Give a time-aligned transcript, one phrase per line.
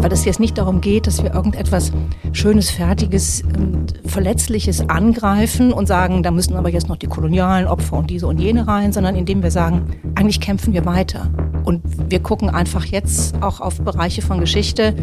[0.00, 1.92] Weil es jetzt nicht darum geht, dass wir irgendetwas
[2.32, 3.42] Schönes, Fertiges,
[4.06, 8.38] Verletzliches angreifen und sagen, da müssen aber jetzt noch die kolonialen Opfer und diese und
[8.38, 11.30] jene rein, sondern indem wir sagen, eigentlich kämpfen wir weiter.
[11.64, 14.94] Und wir gucken einfach jetzt auch auf Bereiche von Geschichte,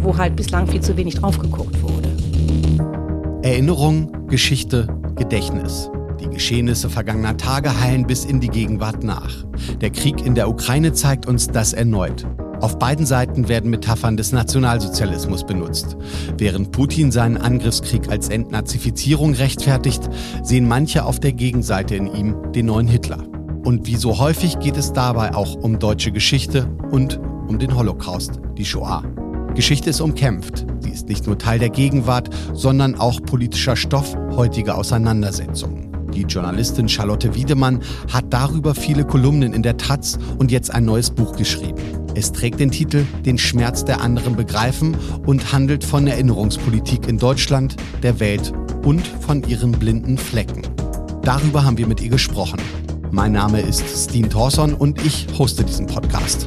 [0.00, 2.08] wo halt bislang viel zu wenig drauf geguckt wurde.
[3.42, 5.90] Erinnerung, Geschichte, Gedächtnis.
[6.20, 9.44] Die Geschehnisse vergangener Tage heilen bis in die Gegenwart nach.
[9.80, 12.26] Der Krieg in der Ukraine zeigt uns das erneut.
[12.60, 15.96] Auf beiden Seiten werden Metaphern des Nationalsozialismus benutzt.
[16.36, 20.08] Während Putin seinen Angriffskrieg als Entnazifizierung rechtfertigt,
[20.42, 23.24] sehen manche auf der Gegenseite in ihm den neuen Hitler.
[23.64, 28.40] Und wie so häufig geht es dabei auch um deutsche Geschichte und um den Holocaust,
[28.56, 29.04] die Shoah.
[29.54, 30.66] Geschichte ist umkämpft.
[30.80, 35.87] Sie ist nicht nur Teil der Gegenwart, sondern auch politischer Stoff heutiger Auseinandersetzungen.
[36.14, 37.80] Die Journalistin Charlotte Wiedemann
[38.12, 41.78] hat darüber viele Kolumnen in der Taz und jetzt ein neues Buch geschrieben.
[42.14, 47.76] Es trägt den Titel Den Schmerz der anderen begreifen und handelt von Erinnerungspolitik in Deutschland,
[48.02, 48.52] der Welt
[48.84, 50.62] und von ihren blinden Flecken.
[51.22, 52.58] Darüber haben wir mit ihr gesprochen.
[53.10, 56.46] Mein Name ist Steen Thorson und ich hoste diesen Podcast.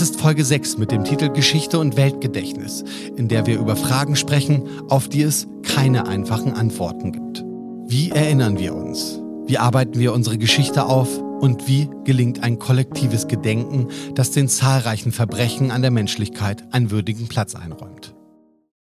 [0.00, 2.84] Das ist Folge 6 mit dem Titel Geschichte und Weltgedächtnis,
[3.16, 7.44] in der wir über Fragen sprechen, auf die es keine einfachen Antworten gibt.
[7.86, 9.20] Wie erinnern wir uns?
[9.44, 11.18] Wie arbeiten wir unsere Geschichte auf?
[11.18, 17.28] Und wie gelingt ein kollektives Gedenken, das den zahlreichen Verbrechen an der Menschlichkeit einen würdigen
[17.28, 18.14] Platz einräumt?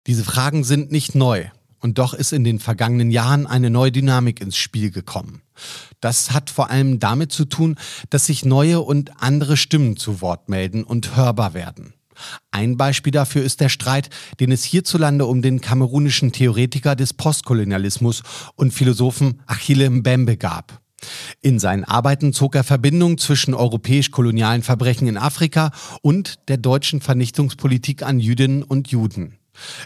[0.07, 1.47] Diese Fragen sind nicht neu.
[1.83, 5.41] Und doch ist in den vergangenen Jahren eine neue Dynamik ins Spiel gekommen.
[5.99, 7.75] Das hat vor allem damit zu tun,
[8.09, 11.93] dass sich neue und andere Stimmen zu Wort melden und hörbar werden.
[12.51, 14.09] Ein Beispiel dafür ist der Streit,
[14.39, 18.23] den es hierzulande um den kamerunischen Theoretiker des Postkolonialismus
[18.55, 20.79] und Philosophen Achille Mbembe gab.
[21.41, 25.71] In seinen Arbeiten zog er Verbindungen zwischen europäisch-kolonialen Verbrechen in Afrika
[26.01, 29.37] und der deutschen Vernichtungspolitik an Jüdinnen und Juden.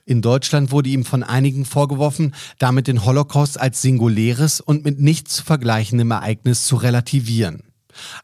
[0.06, 5.36] In Deutschland wurde ihm von einigen vorgeworfen, damit den Holocaust als singuläres und mit nichts
[5.36, 7.64] zu vergleichendem Ereignis zu relativieren.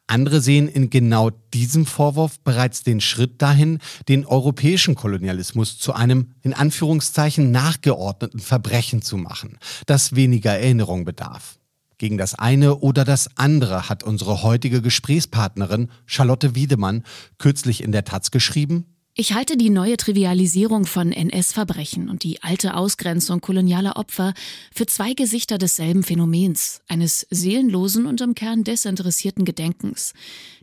[0.08, 6.32] Andere sehen in genau diesem Vorwurf bereits den Schritt dahin, den europäischen Kolonialismus zu einem
[6.42, 11.58] in Anführungszeichen nachgeordneten Verbrechen zu machen, das weniger Erinnerung bedarf.
[11.98, 17.04] Gegen das eine oder das andere hat unsere heutige Gesprächspartnerin Charlotte Wiedemann
[17.38, 22.76] kürzlich in der Taz geschrieben ich halte die neue Trivialisierung von NS-Verbrechen und die alte
[22.76, 24.34] Ausgrenzung kolonialer Opfer
[24.74, 30.14] für zwei Gesichter desselben Phänomens, eines seelenlosen und im Kern desinteressierten Gedenkens.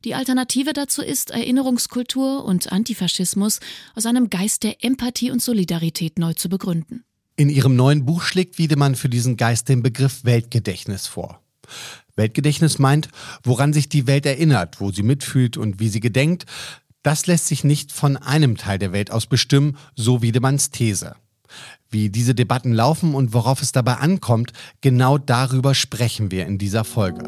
[0.04, 3.60] Die Alternative dazu ist Erinnerungskultur und Antifaschismus
[3.94, 7.04] aus einem Geist der Empathie und Solidarität neu zu begründen.
[7.36, 11.40] In ihrem neuen Buch schlägt Wiedemann für diesen Geist den Begriff Weltgedächtnis vor.
[12.16, 13.08] Weltgedächtnis meint,
[13.42, 16.44] woran sich die Welt erinnert, wo sie mitfühlt und wie sie gedenkt,
[17.02, 21.14] das lässt sich nicht von einem Teil der Welt aus bestimmen, so Wiedemanns These.
[21.88, 26.84] Wie diese Debatten laufen und worauf es dabei ankommt, genau darüber sprechen wir in dieser
[26.84, 27.24] Folge.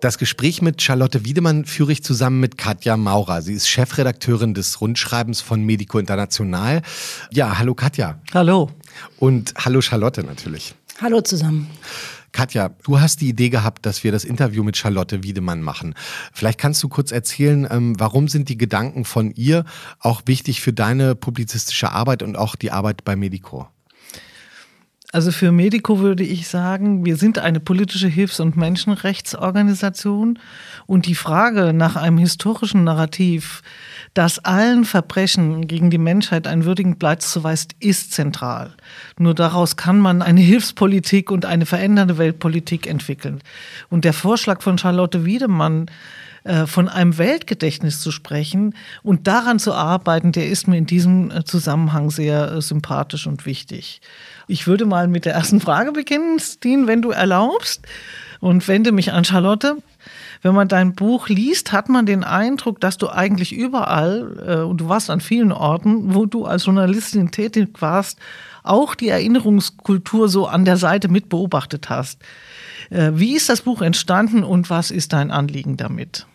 [0.00, 3.40] Das Gespräch mit Charlotte Wiedemann führe ich zusammen mit Katja Maurer.
[3.40, 6.82] Sie ist Chefredakteurin des Rundschreibens von Medico International.
[7.32, 8.20] Ja, hallo Katja.
[8.34, 8.70] Hallo.
[9.18, 10.74] Und hallo Charlotte natürlich.
[11.00, 11.70] Hallo zusammen.
[12.34, 15.94] Katja, du hast die Idee gehabt, dass wir das Interview mit Charlotte Wiedemann machen.
[16.32, 19.64] Vielleicht kannst du kurz erzählen, ähm, warum sind die Gedanken von ihr
[20.00, 23.68] auch wichtig für deine publizistische Arbeit und auch die Arbeit bei Medico?
[25.14, 30.40] Also für Medico würde ich sagen, wir sind eine politische Hilfs- und Menschenrechtsorganisation
[30.86, 33.62] und die Frage nach einem historischen Narrativ,
[34.14, 38.72] das allen Verbrechen gegen die Menschheit einen würdigen Platz zuweist, ist zentral.
[39.16, 43.40] Nur daraus kann man eine Hilfspolitik und eine verändernde Weltpolitik entwickeln.
[43.90, 45.86] Und der Vorschlag von Charlotte Wiedemann,
[46.42, 51.30] äh, von einem Weltgedächtnis zu sprechen und daran zu arbeiten, der ist mir in diesem
[51.30, 54.00] äh, Zusammenhang sehr äh, sympathisch und wichtig.
[54.46, 57.86] Ich würde mal mit der ersten Frage beginnen, Steen, wenn du erlaubst,
[58.40, 59.78] und wende mich an Charlotte.
[60.42, 64.88] Wenn man dein Buch liest, hat man den Eindruck, dass du eigentlich überall, und du
[64.90, 68.18] warst an vielen Orten, wo du als Journalistin tätig warst,
[68.62, 72.20] auch die Erinnerungskultur so an der Seite mit beobachtet hast.
[72.90, 76.26] Wie ist das Buch entstanden und was ist dein Anliegen damit?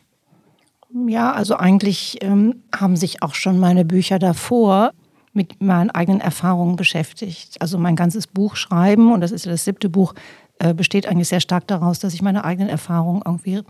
[1.07, 4.94] Ja, also eigentlich ähm, haben sich auch schon meine Bücher davor
[5.39, 7.62] mit meinen eigenen Erfahrungen beschäftigt.
[7.62, 10.13] Also mein ganzes Buch schreiben, und das ist ja das siebte Buch,
[10.59, 13.62] äh, besteht eigentlich sehr stark daraus, dass ich meine eigenen Erfahrungen irgendwie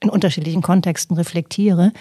[0.00, 1.92] in unterschiedlichen Kontexten reflektiere.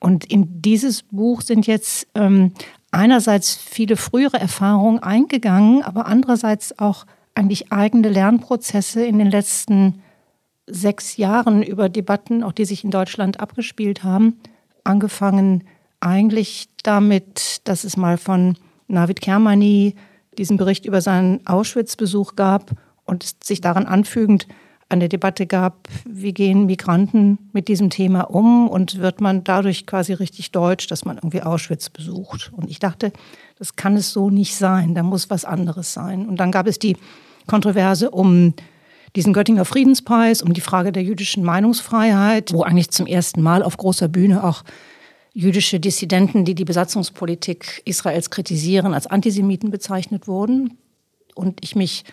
[0.00, 2.52] Und in dieses Buch sind jetzt ähm,
[2.90, 7.04] einerseits viele frühere Erfahrungen eingegangen, aber andererseits auch
[7.34, 10.00] eigentlich eigene Lernprozesse in den letzten
[10.66, 14.38] sechs Jahren über Debatten, auch die sich in Deutschland abgespielt haben,
[14.82, 15.64] angefangen
[16.00, 18.56] eigentlich damit, dass es mal von
[18.88, 19.94] Navid Kermani
[20.38, 22.72] diesen Bericht über seinen Auschwitz-Besuch gab
[23.04, 24.46] und es sich daran anfügend
[24.88, 30.12] eine Debatte gab, wie gehen Migranten mit diesem Thema um und wird man dadurch quasi
[30.12, 32.52] richtig deutsch, dass man irgendwie Auschwitz besucht.
[32.54, 33.12] Und ich dachte,
[33.58, 36.28] das kann es so nicht sein, da muss was anderes sein.
[36.28, 36.96] Und dann gab es die
[37.48, 38.54] Kontroverse um
[39.16, 43.76] diesen Göttinger Friedenspreis, um die Frage der jüdischen Meinungsfreiheit, wo eigentlich zum ersten Mal auf
[43.76, 44.62] großer Bühne auch
[45.36, 50.78] jüdische Dissidenten, die die Besatzungspolitik Israels kritisieren, als Antisemiten bezeichnet wurden.
[51.34, 52.04] Und ich mich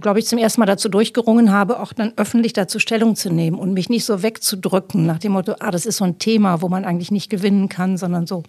[0.00, 3.58] glaube ich, zum ersten Mal dazu durchgerungen habe, auch dann öffentlich dazu Stellung zu nehmen
[3.58, 6.68] und mich nicht so wegzudrücken nach dem Motto, ah, das ist so ein Thema, wo
[6.68, 8.42] man eigentlich nicht gewinnen kann, sondern so.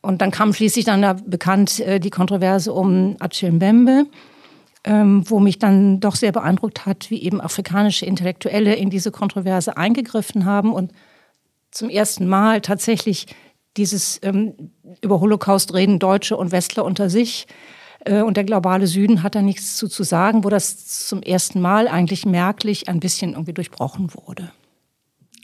[0.00, 4.06] Und dann kam schließlich dann da bekannt äh, die Kontroverse um Achille Mbembe,
[4.84, 9.76] ähm, wo mich dann doch sehr beeindruckt hat, wie eben afrikanische Intellektuelle in diese Kontroverse
[9.76, 10.90] eingegriffen haben und
[11.76, 13.26] zum ersten Mal tatsächlich
[13.76, 17.46] dieses ähm, über Holocaust reden Deutsche und Westler unter sich
[18.04, 21.60] äh, und der globale Süden hat da nichts zu, zu sagen, wo das zum ersten
[21.60, 24.50] Mal eigentlich merklich ein bisschen irgendwie durchbrochen wurde.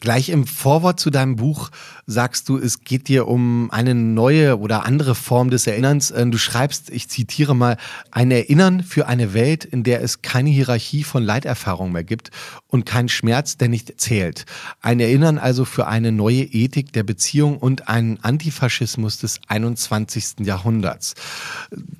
[0.03, 1.71] Gleich im Vorwort zu deinem Buch
[2.09, 6.11] sagst du, es geht dir um eine neue oder andere Form des Erinnerns.
[6.11, 7.77] Äh, du schreibst, ich zitiere mal,
[8.11, 12.33] ein Erinnern für eine Welt, in der es keine Hierarchie von Leiterfahrung mehr gibt
[12.67, 14.45] und kein Schmerz, der nicht zählt.
[14.81, 20.41] Ein Erinnern also für eine neue Ethik der Beziehung und einen Antifaschismus des 21.
[20.41, 21.15] Jahrhunderts.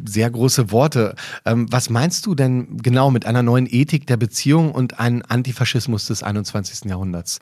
[0.05, 1.15] Sehr große Worte.
[1.45, 6.07] Ähm, was meinst du denn genau mit einer neuen Ethik der Beziehung und einem Antifaschismus
[6.07, 6.91] des 21.
[6.91, 7.39] Jahrhunderts?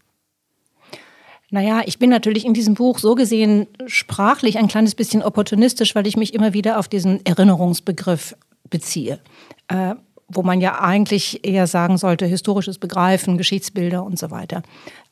[1.50, 6.06] Naja, ich bin natürlich in diesem Buch so gesehen sprachlich ein kleines bisschen opportunistisch, weil
[6.06, 8.36] ich mich immer wieder auf diesen Erinnerungsbegriff
[8.68, 9.18] beziehe.
[9.68, 9.94] Äh,
[10.32, 14.62] wo man ja eigentlich eher sagen sollte, historisches Begreifen, Geschichtsbilder und so weiter.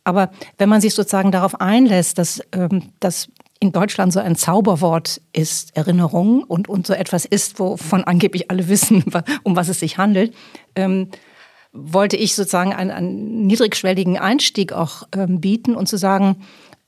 [0.04, 3.28] Aber wenn man sich sozusagen darauf einlässt, dass ähm, das
[3.60, 8.68] in Deutschland so ein Zauberwort ist, Erinnerung, und, und so etwas ist, wovon angeblich alle
[8.68, 9.04] wissen,
[9.42, 10.34] um was es sich handelt,
[10.76, 11.08] ähm,
[11.80, 16.36] wollte ich sozusagen einen, einen niedrigschwelligen Einstieg auch ähm, bieten und zu sagen,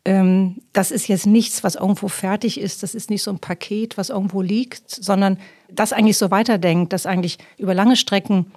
[0.04, 3.98] ähm, das ist jetzt nichts, was irgendwo fertig ist, das ist nicht so ein Paket,
[3.98, 5.38] was irgendwo liegt, sondern
[5.70, 8.52] das eigentlich so weiterdenkt, dass eigentlich über lange Strecken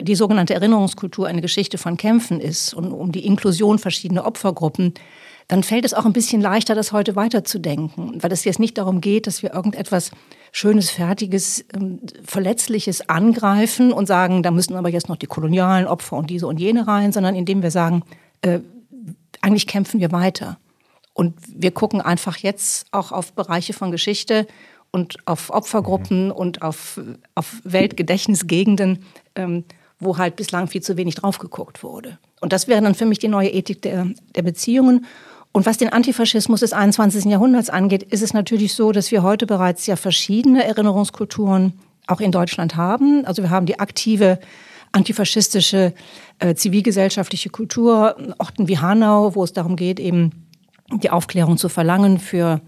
[0.00, 4.94] die sogenannte Erinnerungskultur eine Geschichte von Kämpfen ist und um die Inklusion verschiedener Opfergruppen,
[5.52, 9.02] dann fällt es auch ein bisschen leichter, das heute weiterzudenken, weil es jetzt nicht darum
[9.02, 10.10] geht, dass wir irgendetwas
[10.50, 16.16] Schönes, Fertiges, ähm, Verletzliches angreifen und sagen, da müssen aber jetzt noch die kolonialen Opfer
[16.16, 18.02] und diese und jene rein, sondern indem wir sagen,
[18.40, 18.60] äh,
[19.42, 20.56] eigentlich kämpfen wir weiter.
[21.12, 24.46] Und wir gucken einfach jetzt auch auf Bereiche von Geschichte
[24.90, 26.32] und auf Opfergruppen mhm.
[26.32, 26.98] und auf,
[27.34, 29.64] auf Weltgedächtnisgegenden, ähm,
[30.00, 32.18] wo halt bislang viel zu wenig drauf geguckt wurde.
[32.40, 35.04] Und das wäre dann für mich die neue Ethik der, der Beziehungen.
[35.52, 37.26] Und was den Antifaschismus des 21.
[37.26, 41.74] Jahrhunderts angeht, ist es natürlich so, dass wir heute bereits ja verschiedene Erinnerungskulturen
[42.06, 43.24] auch in Deutschland haben.
[43.26, 44.38] Also wir haben die aktive
[44.92, 45.94] antifaschistische
[46.38, 50.30] äh, zivilgesellschaftliche Kultur, Orten wie Hanau, wo es darum geht, eben
[50.92, 52.60] die Aufklärung zu verlangen für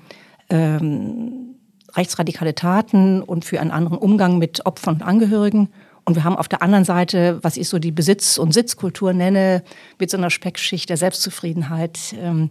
[0.48, 1.56] ähm,
[1.94, 5.68] rechtsradikale Taten und für einen anderen Umgang mit Opfern und Angehörigen.
[6.04, 9.62] Und wir haben auf der anderen Seite, was ich so die Besitz- und Sitzkultur nenne,
[9.98, 12.14] mit so einer Speckschicht der Selbstzufriedenheit.
[12.18, 12.50] Ähm,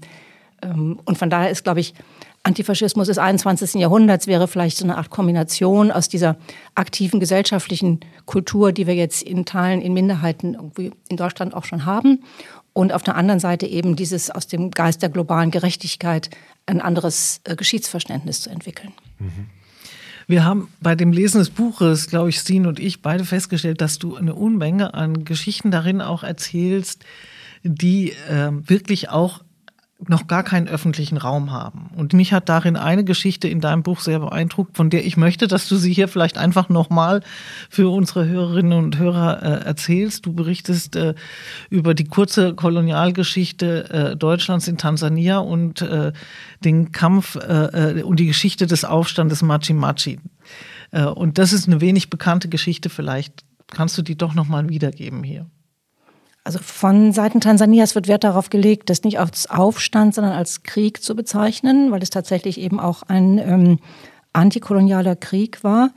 [0.72, 1.93] und von daher ist, glaube ich,
[2.43, 3.75] Antifaschismus des 21.
[3.75, 6.36] Jahrhunderts wäre vielleicht so eine Art Kombination aus dieser
[6.75, 11.86] aktiven gesellschaftlichen Kultur, die wir jetzt in Teilen, in Minderheiten irgendwie in Deutschland auch schon
[11.86, 12.24] haben.
[12.74, 16.32] Und auf der anderen Seite eben dieses aus dem Geist der globalen Gerechtigkeit
[16.65, 18.91] ein anderes äh, Geschichtsverständnis zu entwickeln.
[19.20, 19.48] Mhm.
[20.27, 24.00] Wir haben bei dem Lesen des Buches, glaube ich, Stine und ich beide festgestellt, dass
[24.00, 27.03] du eine Unmenge an Geschichten darin auch erzählst,
[27.63, 29.41] die äh, wirklich auch
[30.07, 31.89] noch gar keinen öffentlichen Raum haben.
[31.95, 35.48] Und mich hat darin eine Geschichte in deinem Buch sehr beeindruckt, von der ich möchte,
[35.48, 37.22] dass du sie hier vielleicht einfach nochmal
[37.69, 40.25] für unsere Hörerinnen und Hörer äh, erzählst.
[40.25, 41.13] Du berichtest äh,
[41.69, 46.12] über die kurze Kolonialgeschichte äh, Deutschlands in Tansania und äh,
[46.63, 50.19] den Kampf äh, äh, und die Geschichte des Aufstandes Machi Machi.
[51.15, 52.89] und das ist eine wenig bekannte Geschichte.
[52.89, 55.48] Vielleicht kannst du die doch nochmal wiedergeben hier.
[56.43, 61.01] Also von Seiten Tansanias wird Wert darauf gelegt, das nicht als Aufstand, sondern als Krieg
[61.01, 63.79] zu bezeichnen, weil es tatsächlich eben auch ein, ähm,
[64.33, 65.91] antikolonialer Krieg war.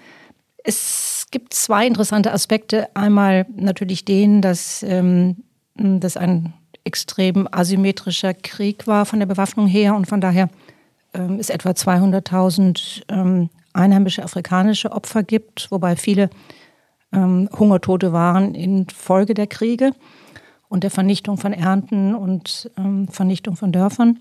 [0.63, 2.89] Es gibt zwei interessante Aspekte.
[2.95, 5.37] Einmal natürlich den, dass ähm,
[5.75, 6.53] das ein
[6.85, 10.49] extrem asymmetrischer Krieg war von der Bewaffnung her und von daher
[11.15, 16.31] ähm, es etwa 200.000 ähm, einheimische afrikanische Opfer gibt, wobei viele
[17.13, 19.93] ähm, Hungertote waren infolge der Kriege
[20.69, 24.21] und der Vernichtung von Ernten und ähm, Vernichtung von Dörfern.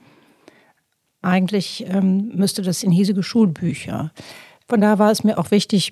[1.22, 4.12] Eigentlich ähm, müsste das in hiesige Schulbücher.
[4.68, 5.92] Von daher war es mir auch wichtig,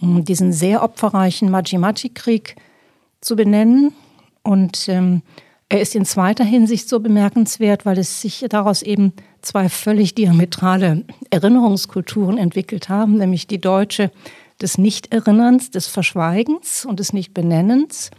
[0.00, 2.56] diesen sehr opferreichen Maji-Maji-Krieg
[3.20, 3.92] zu benennen.
[4.42, 5.22] Und ähm,
[5.68, 11.04] er ist in zweiter Hinsicht so bemerkenswert, weil es sich daraus eben zwei völlig diametrale
[11.30, 14.10] Erinnerungskulturen entwickelt haben, nämlich die deutsche
[14.60, 18.10] des Nichterinnerns, des Verschweigens und des Nichtbenennens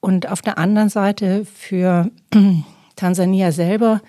[0.00, 2.10] und auf der anderen Seite für
[2.96, 4.00] Tansania selber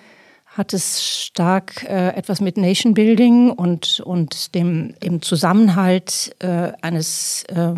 [0.46, 7.44] hat es stark äh, etwas mit Nation Building und, und dem, dem Zusammenhalt äh, eines
[7.50, 7.74] äh,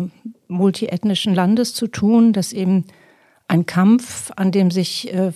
[0.48, 2.86] multiethnischen Landes zu tun, das eben
[3.46, 5.32] ein Kampf, an dem sich äh,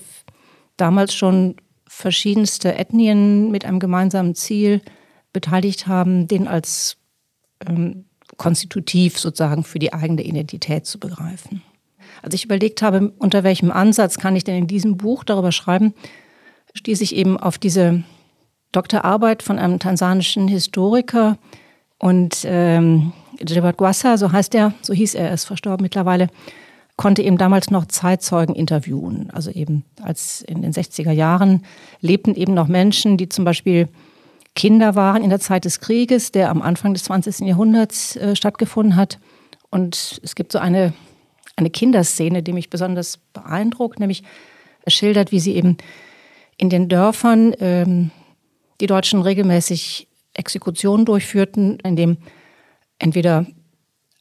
[0.76, 1.56] damals schon
[1.86, 4.82] verschiedenste Ethnien mit einem gemeinsamen Ziel
[5.32, 6.96] beteiligt haben, den als
[7.66, 8.06] ähm,
[8.36, 11.62] konstitutiv sozusagen für die eigene Identität zu begreifen.
[12.26, 15.94] Als ich überlegt habe, unter welchem Ansatz kann ich denn in diesem Buch darüber schreiben,
[16.74, 18.02] stieß ich eben auf diese
[18.72, 21.38] Doktorarbeit von einem tansanischen Historiker
[21.98, 23.12] und ähm,
[23.46, 26.26] Jebat Gwassa, so heißt er, so hieß er, er ist verstorben mittlerweile,
[26.96, 29.30] konnte eben damals noch Zeitzeugen interviewen.
[29.32, 31.64] Also eben als in den 60er Jahren
[32.00, 33.86] lebten eben noch Menschen, die zum Beispiel
[34.56, 37.46] Kinder waren in der Zeit des Krieges, der am Anfang des 20.
[37.46, 39.20] Jahrhunderts äh, stattgefunden hat.
[39.70, 40.92] Und es gibt so eine,
[41.56, 44.22] eine Kinderszene, die mich besonders beeindruckt, nämlich
[44.82, 45.78] er schildert, wie sie eben
[46.58, 48.10] in den Dörfern ähm,
[48.80, 52.18] die Deutschen regelmäßig Exekutionen durchführten, indem
[52.98, 53.46] entweder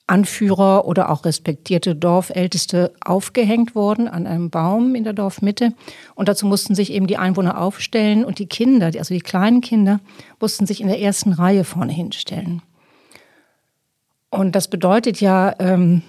[0.08, 5.74] Anführer oder auch respektierte Dorfälteste aufgehängt wurden an einem Baum in der Dorfmitte.
[6.14, 10.00] Und dazu mussten sich eben die Einwohner aufstellen und die Kinder, also die kleinen Kinder,
[10.40, 12.62] mussten sich in der ersten Reihe vorne hinstellen.
[14.30, 16.04] Und das bedeutet ja, ähm,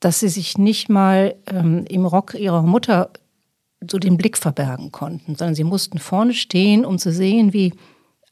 [0.00, 3.10] dass sie sich nicht mal ähm, im Rock ihrer Mutter
[3.88, 7.72] so den Blick verbergen konnten, sondern sie mussten vorne stehen, um zu sehen, wie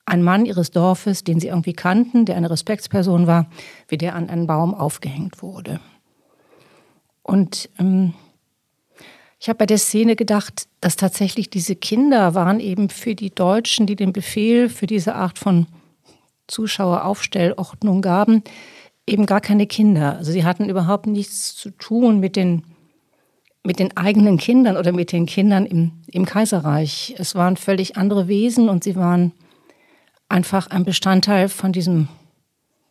[0.07, 3.47] ein Mann ihres Dorfes, den sie irgendwie kannten, der eine Respektsperson war,
[3.89, 5.81] wie der an einen Baum aufgehängt wurde.
[7.23, 8.15] Und ähm,
[9.41, 13.87] ich habe bei der Szene gedacht, dass tatsächlich diese Kinder waren eben für die Deutschen,
[13.87, 15.67] die den Befehl für diese Art von
[16.47, 18.43] Zuschaueraufstellordnung gaben,
[19.07, 20.17] eben gar keine Kinder.
[20.17, 22.63] Also sie hatten überhaupt nichts zu tun mit den,
[23.63, 27.15] mit den eigenen Kindern oder mit den Kindern im, im Kaiserreich.
[27.19, 29.33] Es waren völlig andere Wesen und sie waren
[30.29, 32.09] einfach ein Bestandteil von diesem,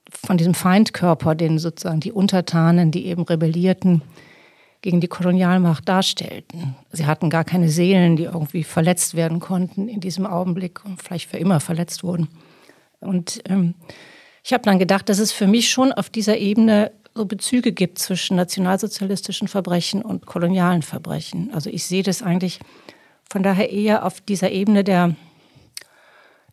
[0.10, 4.02] von diesem Feindkörper, den sozusagen die Untertanen, die eben rebellierten,
[4.82, 6.76] gegen die Kolonialmacht darstellten.
[6.92, 11.30] Sie hatten gar keine Seelen, die irgendwie verletzt werden konnten in diesem Augenblick und vielleicht
[11.30, 12.28] für immer verletzt wurden.
[13.00, 13.76] Und ähm,
[14.44, 18.00] ich habe dann gedacht, dass es für mich schon auf dieser Ebene so Bezüge gibt
[18.00, 21.52] zwischen nationalsozialistischen Verbrechen und kolonialen Verbrechen.
[21.54, 22.60] Also ich sehe das eigentlich
[23.30, 25.16] von daher eher auf dieser Ebene der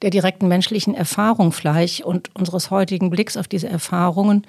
[0.03, 4.47] der direkten menschlichen Erfahrung vielleicht und unseres heutigen Blicks auf diese Erfahrungen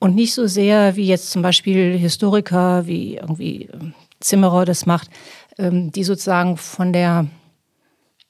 [0.00, 5.08] und nicht so sehr wie jetzt zum Beispiel Historiker wie irgendwie ähm, Zimmerer das macht,
[5.56, 7.26] ähm, die sozusagen von der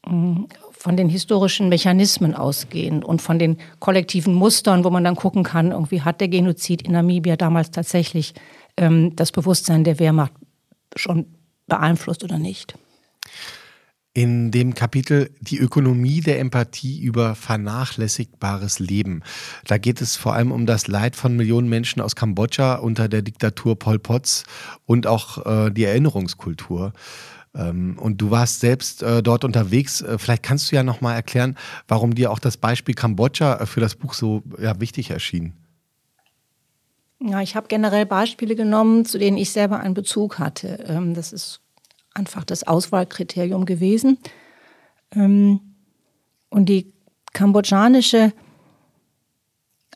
[0.06, 0.44] mm,
[0.78, 5.73] von den historischen Mechanismen ausgehen und von den kollektiven Mustern, wo man dann gucken kann,
[5.73, 8.35] irgendwie hat der Genozid in Namibia damals tatsächlich
[8.76, 10.32] ähm, das Bewusstsein der Wehrmacht
[10.94, 11.26] schon
[11.66, 12.75] beeinflusst oder nicht
[14.18, 19.23] in dem Kapitel Die Ökonomie der Empathie über vernachlässigbares Leben.
[19.64, 23.23] Da geht es vor allem um das Leid von Millionen Menschen aus Kambodscha unter der
[23.23, 24.42] Diktatur Pol Pots
[24.87, 26.94] und auch äh, die Erinnerungskultur.
[27.55, 30.00] Ähm, und du warst selbst äh, dort unterwegs.
[30.00, 33.67] Äh, vielleicht kannst du ja noch mal erklären, warum dir auch das Beispiel Kambodscha äh,
[33.67, 35.55] für das Buch so ja, wichtig erschien.
[37.21, 40.85] Ja, ich habe generell Beispiele genommen, zu denen ich selber einen Bezug hatte.
[40.87, 41.61] Ähm, das ist
[42.14, 44.19] einfach das Auswahlkriterium gewesen.
[45.14, 45.61] Ähm,
[46.50, 46.93] und die
[47.33, 48.33] kambodschanische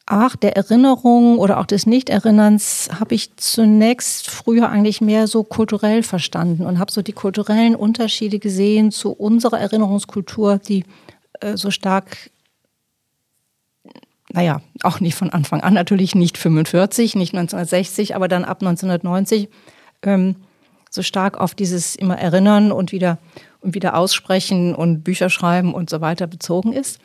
[0.06, 6.02] Art der Erinnerung oder auch des Nichterinnerns habe ich zunächst früher eigentlich mehr so kulturell
[6.02, 10.84] verstanden und habe so die kulturellen Unterschiede gesehen zu unserer Erinnerungskultur, die
[11.40, 12.30] äh, so stark,
[14.32, 19.48] naja, auch nicht von Anfang an, natürlich nicht 45, nicht 1960, aber dann ab 1990
[20.02, 20.36] ähm,
[20.90, 23.18] so stark auf dieses immer Erinnern und wieder,
[23.60, 26.98] und wieder aussprechen und Bücher schreiben und so weiter bezogen ist.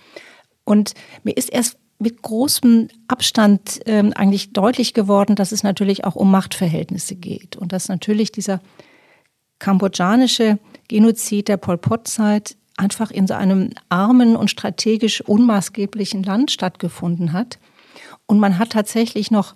[0.66, 6.16] Und mir ist erst mit großem Abstand ähm, eigentlich deutlich geworden, dass es natürlich auch
[6.16, 8.62] um Machtverhältnisse geht und dass natürlich dieser
[9.60, 17.34] kambodschanische Genozid der Pol Pot-Zeit einfach in so einem armen und strategisch unmaßgeblichen Land stattgefunden
[17.34, 17.58] hat.
[18.27, 19.56] Und man hat tatsächlich noch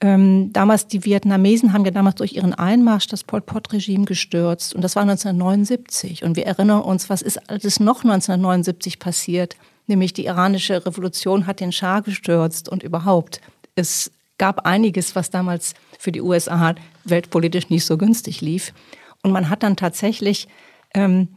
[0.00, 4.74] ähm, damals, die Vietnamesen haben ja damals durch ihren Einmarsch das Pol Pot-Regime gestürzt.
[4.74, 6.24] Und das war 1979.
[6.24, 9.56] Und wir erinnern uns, was ist alles noch 1979 passiert?
[9.86, 13.40] Nämlich die iranische Revolution hat den Schah gestürzt und überhaupt.
[13.74, 16.74] Es gab einiges, was damals für die USA
[17.04, 18.72] weltpolitisch nicht so günstig lief.
[19.22, 20.48] Und man hat dann tatsächlich
[20.94, 21.28] ähm,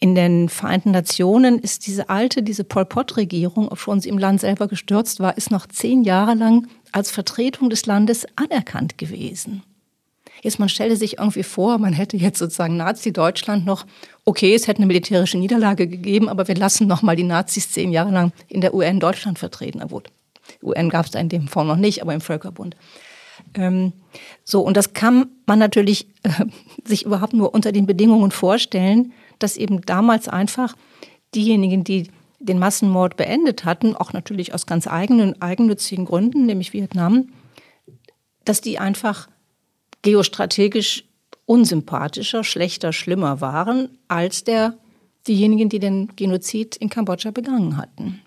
[0.00, 4.68] in den Vereinten Nationen ist diese alte, diese Pol Pot-Regierung, obwohl sie im Land selber
[4.68, 9.62] gestürzt war, ist noch zehn Jahre lang als Vertretung des Landes anerkannt gewesen.
[10.44, 13.86] Jetzt, man stelle sich irgendwie vor, man hätte jetzt sozusagen Nazi-Deutschland noch,
[14.26, 17.90] okay, es hätte eine militärische Niederlage gegeben, aber wir lassen noch mal die Nazis zehn
[17.90, 19.78] Jahre lang in der UN Deutschland vertreten.
[19.78, 20.10] Na gut,
[20.62, 22.76] UN gab es da in dem Form noch nicht, aber im Völkerbund.
[23.54, 23.94] Ähm,
[24.44, 26.44] so, und das kann man natürlich äh,
[26.84, 30.76] sich überhaupt nur unter den Bedingungen vorstellen, dass eben damals einfach
[31.34, 37.30] diejenigen, die den Massenmord beendet hatten, auch natürlich aus ganz eigenen, eigennützigen Gründen, nämlich Vietnam,
[38.44, 39.28] dass die einfach
[40.04, 41.04] geostrategisch
[41.46, 44.74] unsympathischer, schlechter, schlimmer waren als der,
[45.26, 48.20] diejenigen, die den Genozid in Kambodscha begangen hatten.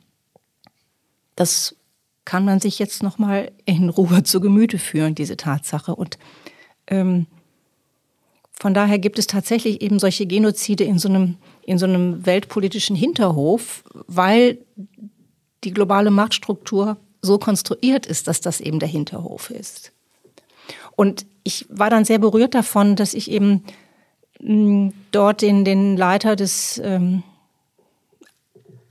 [1.35, 1.75] Das
[2.25, 5.95] kann man sich jetzt noch mal in Ruhe zu Gemüte führen, diese Tatsache.
[5.95, 6.17] Und
[6.87, 7.27] ähm,
[8.51, 12.95] von daher gibt es tatsächlich eben solche Genozide in so einem, in so einem weltpolitischen
[12.95, 14.57] Hinterhof, weil
[15.63, 19.91] die globale Machtstruktur so konstruiert ist, dass das eben der Hinterhof ist.
[20.97, 23.63] Und ich war dann sehr berührt davon, dass ich eben
[24.41, 27.23] hm, dort den, den Leiter des ähm,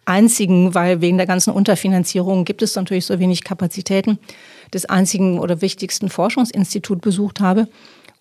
[0.06, 4.18] einzigen, weil wegen der ganzen Unterfinanzierung gibt es natürlich so wenig Kapazitäten,
[4.72, 7.68] des einzigen oder wichtigsten Forschungsinstitut besucht habe.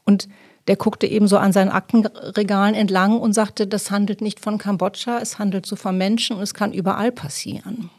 [0.03, 0.27] Und
[0.67, 5.19] der guckte eben so an seinen Aktenregalen entlang und sagte, das handelt nicht von Kambodscha,
[5.19, 7.91] es handelt so von Menschen und es kann überall passieren.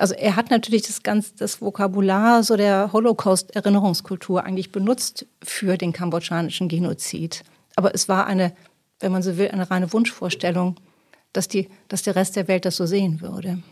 [0.00, 5.92] Also er hat natürlich das ganze das Vokabular so der Holocaust-Erinnerungskultur eigentlich benutzt für den
[5.92, 7.44] kambodschanischen Genozid.
[7.76, 8.54] Aber es war eine,
[9.00, 10.76] wenn man so will, eine reine Wunschvorstellung,
[11.34, 13.62] dass, die, dass der Rest der Welt das so sehen würde.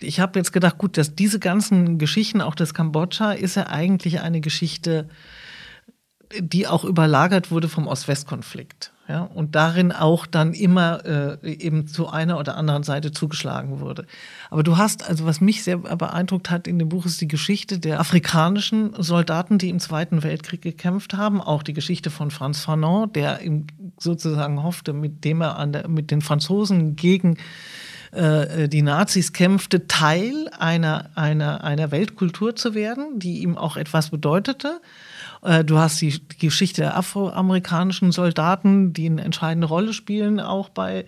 [0.00, 4.20] Ich habe jetzt gedacht, gut, dass diese ganzen Geschichten, auch das Kambodscha, ist ja eigentlich
[4.20, 5.08] eine Geschichte
[6.38, 8.92] die auch überlagert wurde vom Ost-West-Konflikt.
[9.08, 11.04] Ja, und darin auch dann immer
[11.42, 14.06] äh, eben zu einer oder anderen Seite zugeschlagen wurde.
[14.48, 17.80] Aber du hast, also was mich sehr beeindruckt hat in dem Buch, ist die Geschichte
[17.80, 21.40] der afrikanischen Soldaten, die im Zweiten Weltkrieg gekämpft haben.
[21.40, 23.40] Auch die Geschichte von Franz Fanon, der
[23.98, 27.38] sozusagen hoffte, mit dem er der, mit den Franzosen gegen
[28.12, 34.10] äh, die Nazis kämpfte, Teil einer, einer, einer Weltkultur zu werden, die ihm auch etwas
[34.10, 34.80] bedeutete.
[35.42, 41.04] Äh, du hast die Geschichte der afroamerikanischen Soldaten, die eine entscheidende Rolle spielen, auch bei,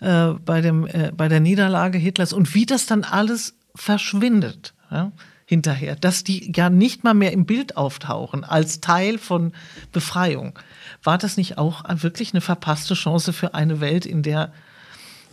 [0.00, 4.74] äh, bei, dem, äh, bei der Niederlage Hitlers und wie das dann alles verschwindet.
[4.90, 5.12] Ja?
[5.48, 9.52] hinterher, dass die ja nicht mal mehr im Bild auftauchen als Teil von
[9.92, 10.58] Befreiung.
[11.04, 14.52] War das nicht auch wirklich eine verpasste Chance für eine Welt, in der,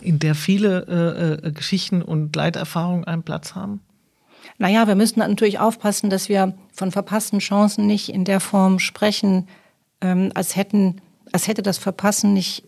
[0.01, 3.81] in der viele äh, Geschichten und Leiterfahrungen einen Platz haben?
[4.63, 9.49] Naja, wir müssen natürlich aufpassen, dass wir von verpassten Chancen nicht in der Form sprechen,
[9.99, 11.01] ähm, als, hätten,
[11.33, 12.63] als hätte das Verpassen nicht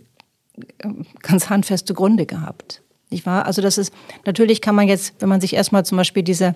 [0.79, 0.89] äh,
[1.21, 2.81] ganz handfeste Gründe gehabt.
[3.11, 3.45] Nicht wahr?
[3.45, 3.93] Also das ist,
[4.25, 6.55] natürlich kann man jetzt, wenn man sich erstmal zum Beispiel diese,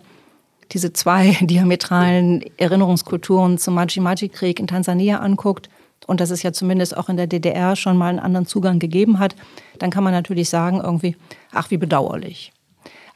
[0.73, 5.69] diese zwei diametralen Erinnerungskulturen zum Maji-Maji-Krieg in Tansania anguckt,
[6.05, 9.19] und dass es ja zumindest auch in der DDR schon mal einen anderen Zugang gegeben
[9.19, 9.35] hat,
[9.77, 11.15] dann kann man natürlich sagen irgendwie,
[11.51, 12.51] ach, wie bedauerlich.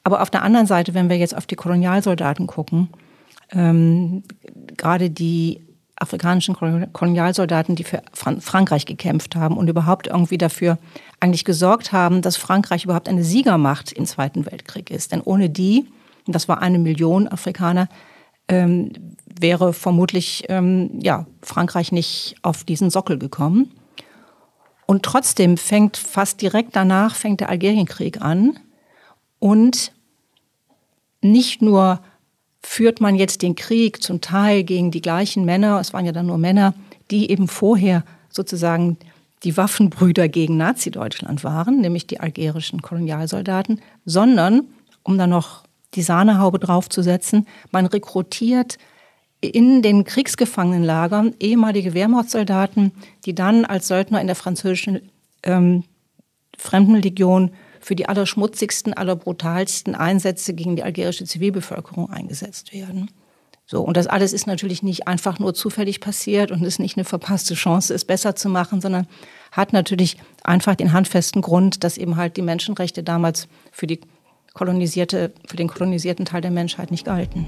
[0.04, 2.90] Aber auf der anderen Seite, wenn wir jetzt auf die Kolonialsoldaten gucken,
[3.52, 4.24] ähm,
[4.76, 5.62] gerade die
[5.96, 10.78] afrikanischen Kolonialsoldaten, die für Frankreich gekämpft haben und überhaupt irgendwie dafür
[11.20, 15.12] eigentlich gesorgt haben, dass Frankreich überhaupt eine Siegermacht im Zweiten Weltkrieg ist.
[15.12, 15.86] Denn ohne die,
[16.28, 17.88] und das war eine Million Afrikaner,
[18.50, 18.92] ähm,
[19.40, 23.72] wäre vermutlich ähm, ja, Frankreich nicht auf diesen Sockel gekommen.
[24.86, 28.60] Und trotzdem fängt fast direkt danach fängt der Algerienkrieg an.
[29.40, 29.93] Und
[31.24, 32.00] nicht nur
[32.62, 36.28] führt man jetzt den Krieg zum Teil gegen die gleichen Männer, es waren ja dann
[36.28, 36.74] nur Männer,
[37.12, 38.98] die eben vorher sozusagen
[39.44, 44.64] die Waffenbrüder gegen Nazi-Deutschland waren, nämlich die algerischen Kolonialsoldaten, sondern,
[45.04, 45.64] um da noch
[45.96, 48.78] die Sahnehaube draufzusetzen, man rekrutiert
[49.42, 52.94] in den Kriegsgefangenenlagern ehemalige Wehrmachtssoldaten,
[53.26, 55.02] die dann als Söldner in der französischen
[55.44, 55.84] ähm,
[56.58, 57.52] Fremdenlegion
[57.84, 63.12] für die allerschmutzigsten, allerbrutalsten Einsätze gegen die algerische Zivilbevölkerung eingesetzt werden.
[63.66, 67.06] So, und das alles ist natürlich nicht einfach nur zufällig passiert und ist nicht eine
[67.06, 69.08] verpasste Chance, es besser zu machen, sondern
[69.52, 74.02] hat natürlich einfach den handfesten Grund, dass eben halt die Menschenrechte damals für die
[74.54, 77.48] kolonisierte, für den kolonisierten Teil der Menschheit nicht galten.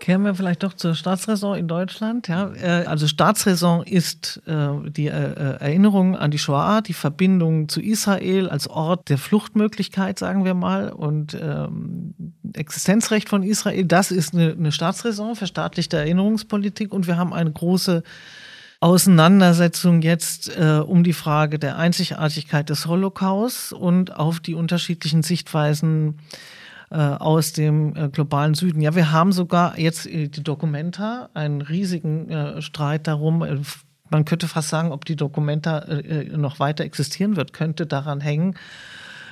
[0.00, 2.26] Kehren wir vielleicht doch zur Staatsräson in Deutschland.
[2.26, 5.10] Ja, äh, also Staatsräson ist äh, die äh,
[5.60, 10.90] Erinnerung an die Shoah, die Verbindung zu Israel als Ort der Fluchtmöglichkeit, sagen wir mal,
[10.90, 12.14] und ähm,
[12.54, 13.84] Existenzrecht von Israel.
[13.84, 16.92] Das ist eine, Staatsräson, verstaatlichte Erinnerungspolitik.
[16.92, 18.02] Und wir haben eine große
[18.80, 26.18] Auseinandersetzung jetzt äh, um die Frage der Einzigartigkeit des Holocaust und auf die unterschiedlichen Sichtweisen
[26.90, 28.80] äh, aus dem äh, globalen Süden.
[28.80, 33.42] Ja, wir haben sogar jetzt äh, die Documenta, einen riesigen äh, Streit darum.
[33.42, 33.58] Äh,
[34.10, 35.86] man könnte fast sagen, ob die Documenta
[36.34, 38.56] noch weiter existieren wird, könnte daran hängen,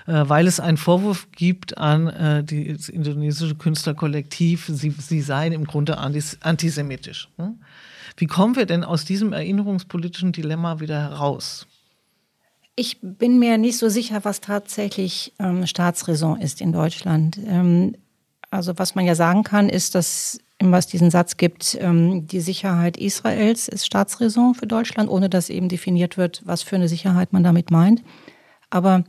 [0.06, 7.28] weil es einen Vorwurf gibt an das indonesische Künstlerkollektiv, sie, sie seien im Grunde antisemitisch.
[7.38, 7.58] Hm?
[8.16, 11.66] Wie kommen wir denn aus diesem erinnerungspolitischen Dilemma wieder heraus?
[12.80, 17.36] Ich bin mir nicht so sicher, was tatsächlich ähm, Staatsräson ist in Deutschland.
[17.44, 17.96] Ähm,
[18.52, 22.38] also was man ja sagen kann, ist, dass immer es diesen Satz gibt, ähm, die
[22.38, 27.32] Sicherheit Israels ist Staatsräson für Deutschland, ohne dass eben definiert wird, was für eine Sicherheit
[27.32, 28.04] man damit meint.
[28.70, 29.02] Aber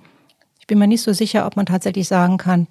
[0.59, 2.65] ich bin mir nicht so sicher, ob man tatsächlich sagen kann,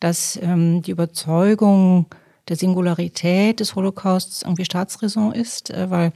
[0.00, 2.06] dass ähm, die Überzeugung
[2.48, 6.14] der Singularität des Holocausts irgendwie Staatsräson ist, äh, weil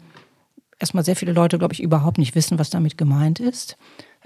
[0.78, 3.76] erstmal sehr viele Leute, glaube ich, überhaupt nicht wissen, was damit gemeint ist.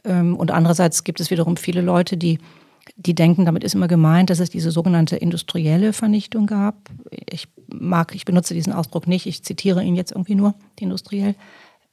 [0.07, 2.39] Ähm, und andererseits gibt es wiederum viele Leute, die,
[2.97, 6.77] die denken, damit ist immer gemeint, dass es diese sogenannte industrielle Vernichtung gab.
[7.31, 11.35] Ich mag, ich benutze diesen Ausdruck nicht, ich zitiere ihn jetzt irgendwie nur, industriell.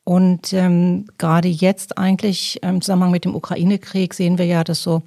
[0.05, 5.01] Und ähm, gerade jetzt eigentlich im Zusammenhang mit dem Ukraine-Krieg sehen wir ja, dass so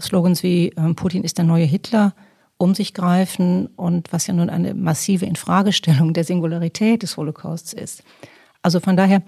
[0.00, 2.14] Slogans wie ähm, Putin ist der neue Hitler
[2.56, 8.02] um sich greifen und was ja nun eine massive Infragestellung der Singularität des Holocausts ist.
[8.62, 9.22] Also von daher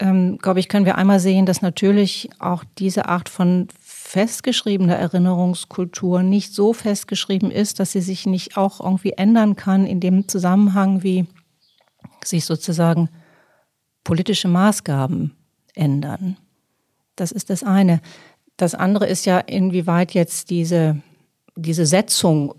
[0.00, 6.22] ähm, glaube ich, können wir einmal sehen, dass natürlich auch diese Art von festgeschriebener Erinnerungskultur
[6.22, 11.02] nicht so festgeschrieben ist, dass sie sich nicht auch irgendwie ändern kann in dem Zusammenhang,
[11.02, 11.26] wie
[12.24, 13.08] sich sozusagen
[14.02, 15.34] politische Maßgaben
[15.74, 16.36] ändern.
[17.16, 18.00] Das ist das eine.
[18.56, 21.00] Das andere ist ja, inwieweit jetzt diese,
[21.56, 22.54] diese Setzung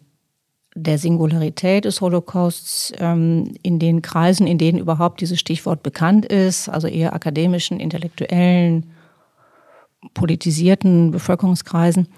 [0.75, 6.67] der Singularität des Holocausts ähm, in den Kreisen, in denen überhaupt dieses Stichwort bekannt ist,
[6.67, 8.91] also eher akademischen, intellektuellen,
[10.13, 12.09] politisierten Bevölkerungskreisen,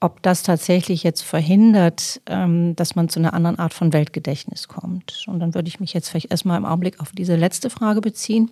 [0.00, 5.24] ob das tatsächlich jetzt verhindert, ähm, dass man zu einer anderen Art von Weltgedächtnis kommt.
[5.26, 8.50] Und dann würde ich mich jetzt vielleicht erstmal im Augenblick auf diese letzte Frage beziehen,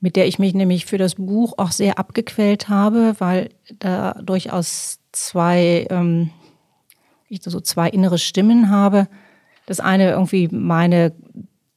[0.00, 4.98] mit der ich mich nämlich für das Buch auch sehr abgequält habe, weil da durchaus
[5.12, 6.30] zwei ähm,
[7.30, 9.08] ich so zwei innere Stimmen habe.
[9.66, 11.12] Das eine irgendwie meine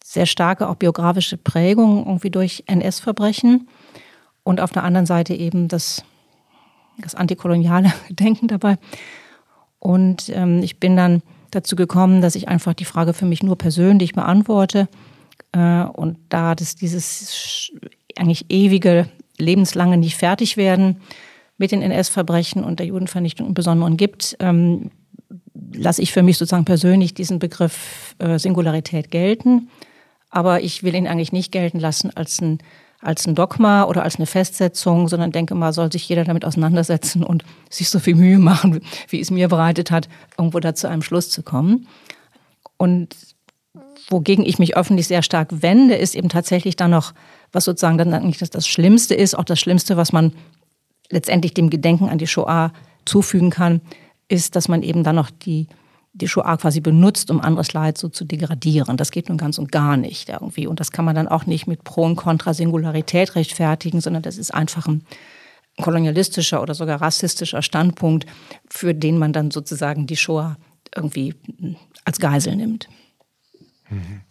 [0.03, 3.69] sehr starke auch biografische Prägung irgendwie durch NS-Verbrechen
[4.43, 6.03] und auf der anderen Seite eben das,
[6.97, 8.77] das antikoloniale Denken dabei.
[9.79, 13.57] Und ähm, ich bin dann dazu gekommen, dass ich einfach die Frage für mich nur
[13.57, 14.87] persönlich beantworte.
[15.51, 17.71] Äh, und da das dieses
[18.17, 21.01] eigentlich ewige, lebenslange nicht fertig werden
[21.57, 24.91] mit den NS-Verbrechen und der Judenvernichtung im Besonderen gibt, ähm,
[25.73, 29.69] lasse ich für mich sozusagen persönlich diesen Begriff äh, Singularität gelten.
[30.29, 32.59] Aber ich will ihn eigentlich nicht gelten lassen als ein,
[32.99, 37.23] als ein Dogma oder als eine Festsetzung, sondern denke mal, soll sich jeder damit auseinandersetzen
[37.23, 41.01] und sich so viel Mühe machen, wie es mir bereitet hat, irgendwo da zu einem
[41.01, 41.87] Schluss zu kommen.
[42.77, 43.15] Und
[44.09, 47.13] wogegen ich mich öffentlich sehr stark wende, ist eben tatsächlich dann noch,
[47.51, 50.33] was sozusagen dann eigentlich das, das Schlimmste ist, auch das Schlimmste, was man
[51.09, 52.73] letztendlich dem Gedenken an die Shoah
[53.05, 53.81] zufügen kann,
[54.33, 55.67] ist, dass man eben dann noch die,
[56.13, 58.97] die Shoah quasi benutzt, um anderes Leid so zu degradieren.
[58.97, 60.67] Das geht nun ganz und gar nicht irgendwie.
[60.67, 64.37] Und das kann man dann auch nicht mit Pro und Contra Singularität rechtfertigen, sondern das
[64.37, 65.05] ist einfach ein
[65.81, 68.25] kolonialistischer oder sogar rassistischer Standpunkt,
[68.69, 70.57] für den man dann sozusagen die Shoah
[70.95, 71.35] irgendwie
[72.05, 72.89] als Geisel nimmt.
[73.89, 74.21] Mhm.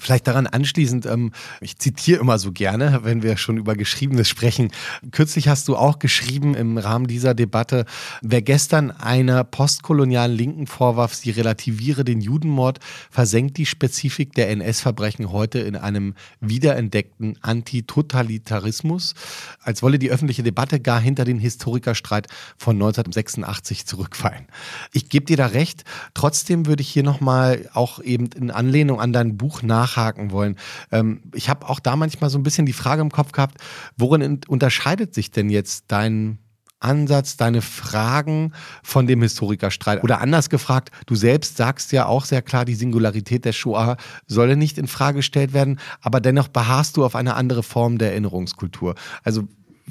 [0.00, 4.70] Vielleicht daran anschließend, ähm, ich zitiere immer so gerne, wenn wir schon über Geschriebenes sprechen.
[5.10, 7.84] Kürzlich hast du auch geschrieben im Rahmen dieser Debatte,
[8.22, 12.78] wer gestern einer postkolonialen Linken vorwarf, sie relativiere den Judenmord,
[13.10, 19.14] versenkt die Spezifik der NS-Verbrechen heute in einem wiederentdeckten Antitotalitarismus,
[19.62, 24.46] als wolle die öffentliche Debatte gar hinter den Historikerstreit von 1986 zurückfallen.
[24.92, 25.84] Ich gebe dir da recht.
[26.14, 30.56] Trotzdem würde ich hier nochmal auch eben in Anlehnung an dein Buch nach nachhaken wollen.
[30.92, 33.58] Ähm, ich habe auch da manchmal so ein bisschen die Frage im Kopf gehabt,
[33.96, 36.38] worin unterscheidet sich denn jetzt dein
[36.80, 38.52] Ansatz, deine Fragen
[38.84, 40.04] von dem Historikerstreit?
[40.04, 43.96] Oder anders gefragt, du selbst sagst ja auch sehr klar, die Singularität der Shoah
[44.28, 48.12] solle nicht in Frage gestellt werden, aber dennoch beharrst du auf eine andere Form der
[48.12, 48.94] Erinnerungskultur.
[49.24, 49.48] Also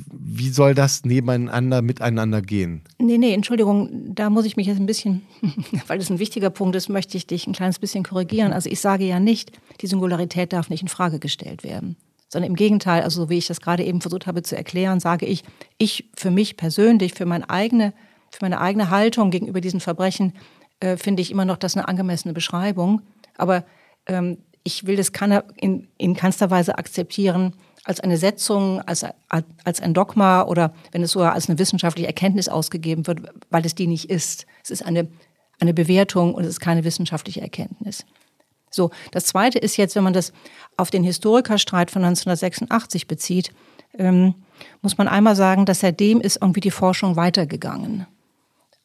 [0.10, 2.84] wie soll das nebeneinander, miteinander gehen?
[3.00, 5.24] Nee, nee, Entschuldigung, da muss ich mich jetzt ein bisschen,
[5.88, 8.54] weil das ein wichtiger Punkt ist, möchte ich dich ein kleines bisschen korrigieren.
[8.54, 11.96] Also ich sage ja nicht, die Singularität darf nicht in Frage gestellt werden.
[12.30, 15.26] Sondern im Gegenteil, also so wie ich das gerade eben versucht habe zu erklären, sage
[15.26, 15.44] ich,
[15.78, 17.94] ich für mich persönlich, für meine eigene,
[18.32, 20.34] für meine eigene Haltung gegenüber diesen Verbrechen,
[20.82, 23.02] äh, finde ich immer noch das eine angemessene Beschreibung.
[23.38, 23.64] Aber
[24.08, 25.12] ähm, ich will das
[25.56, 27.54] in, in keinster Weise akzeptieren,
[27.88, 32.50] als eine Setzung, als, als ein Dogma oder wenn es sogar als eine wissenschaftliche Erkenntnis
[32.50, 34.46] ausgegeben wird, weil es die nicht ist.
[34.62, 35.08] Es ist eine,
[35.62, 38.06] eine Bewertung und es ist keine wissenschaftliche Erkenntnis.
[38.70, 40.34] So, das Zweite ist jetzt, wenn man das
[40.76, 43.54] auf den Historikerstreit von 1986 bezieht,
[43.98, 44.36] ähm,
[44.82, 48.06] muss man einmal sagen, dass seitdem ist irgendwie die Forschung weitergegangen.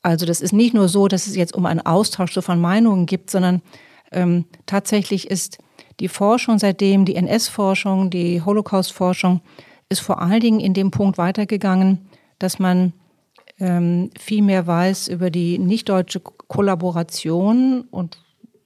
[0.01, 3.07] Also das ist nicht nur so, dass es jetzt um einen Austausch so von Meinungen
[3.07, 3.63] gibt, sondern
[4.13, 5.59] ähm, tatsächlich ist
[6.01, 9.41] die Forschung seitdem, die NS-Forschung, die Holocaust-Forschung,
[9.89, 12.93] ist vor allen Dingen in dem Punkt weitergegangen, dass man
[13.61, 18.19] ähm, viel mehr weiß über die nicht-deutsche Kollaboration und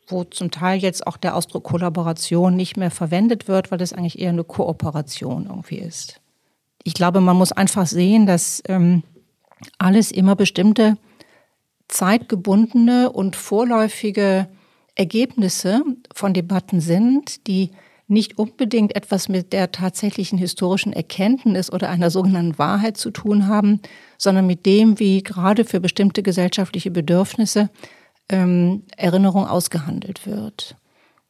[0.08, 4.18] wo zum Teil jetzt auch der Ausdruck Kollaboration nicht mehr verwendet wird, weil das eigentlich
[4.18, 6.20] eher eine Kooperation irgendwie ist.
[6.84, 9.02] Ich glaube, man muss einfach sehen, dass ähm,
[9.78, 10.96] alles immer bestimmte
[11.88, 14.48] zeitgebundene und vorläufige
[14.96, 15.82] Ergebnisse
[16.12, 17.70] von Debatten sind, die
[18.08, 23.80] nicht unbedingt etwas mit der tatsächlichen historischen Erkenntnis oder einer sogenannten Wahrheit zu tun haben,
[24.16, 27.68] sondern mit dem, wie gerade für bestimmte gesellschaftliche Bedürfnisse
[28.28, 30.76] ähm, Erinnerung ausgehandelt wird.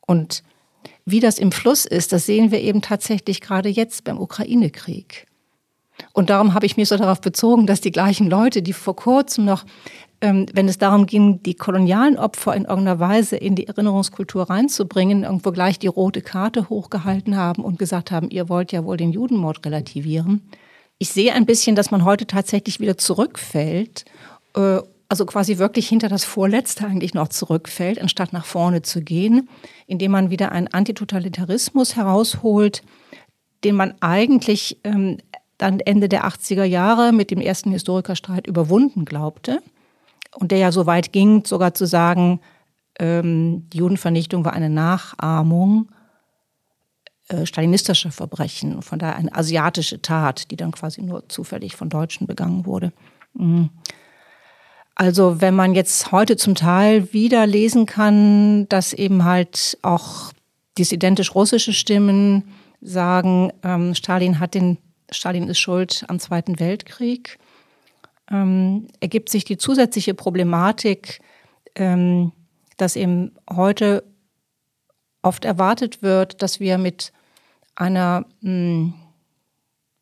[0.07, 0.43] Und
[1.05, 5.27] wie das im Fluss ist, das sehen wir eben tatsächlich gerade jetzt beim Ukraine-Krieg.
[6.13, 9.47] Und darum habe ich mich so darauf bezogen, dass die gleichen Leute, die vor kurzem
[9.47, 9.65] noch
[10.21, 15.53] wenn es darum ging, die kolonialen Opfer in irgendeiner Weise in die Erinnerungskultur reinzubringen, irgendwo
[15.53, 19.65] gleich die rote Karte hochgehalten haben und gesagt haben, ihr wollt ja wohl den Judenmord
[19.67, 20.49] relativieren.
[20.99, 24.07] Ich sehe ein bisschen, dass man heute tatsächlich wieder zurückfällt,
[24.55, 29.49] äh, also quasi wirklich hinter das Vorletzte eigentlich noch zurückfällt, anstatt nach vorne zu gehen,
[29.87, 32.83] indem man wieder einen Antitotalitarismus herausholt,
[33.65, 35.19] den man eigentlich ähm,
[35.59, 39.63] dann Ende der 80er Jahre mit dem ersten Historikerstreit überwunden glaubte
[40.39, 42.41] und der ja so weit ging, sogar zu sagen,
[42.99, 45.89] ähm, die Judenvernichtung war eine Nachahmung
[47.29, 52.27] äh, stalinistischer Verbrechen, von daher eine asiatische Tat, die dann quasi nur zufällig von Deutschen
[52.27, 52.93] begangen wurde.
[53.35, 53.71] Mhm.
[54.95, 60.33] Also wenn man jetzt heute zum Teil wieder lesen kann, dass eben halt auch
[60.79, 62.45] dissidentisch russische Stimmen
[62.81, 64.79] sagen, ähm, Stalin hat den,
[65.11, 67.39] Stalin ist schuld am Zweiten Weltkrieg,
[68.31, 71.21] ähm, ergibt sich die zusätzliche Problematik,
[71.75, 72.33] ähm,
[72.77, 74.05] dass eben heute
[75.23, 77.13] oft erwartet wird, dass wir mit
[77.75, 78.95] einer mh, hm,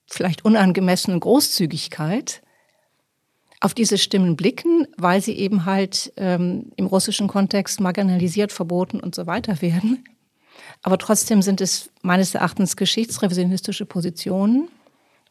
[0.07, 2.43] vielleicht unangemessenen Großzügigkeit
[3.61, 9.15] auf diese Stimmen blicken, weil sie eben halt ähm, im russischen Kontext marginalisiert, verboten und
[9.15, 10.05] so weiter werden.
[10.83, 14.69] Aber trotzdem sind es meines Erachtens geschichtsrevisionistische Positionen.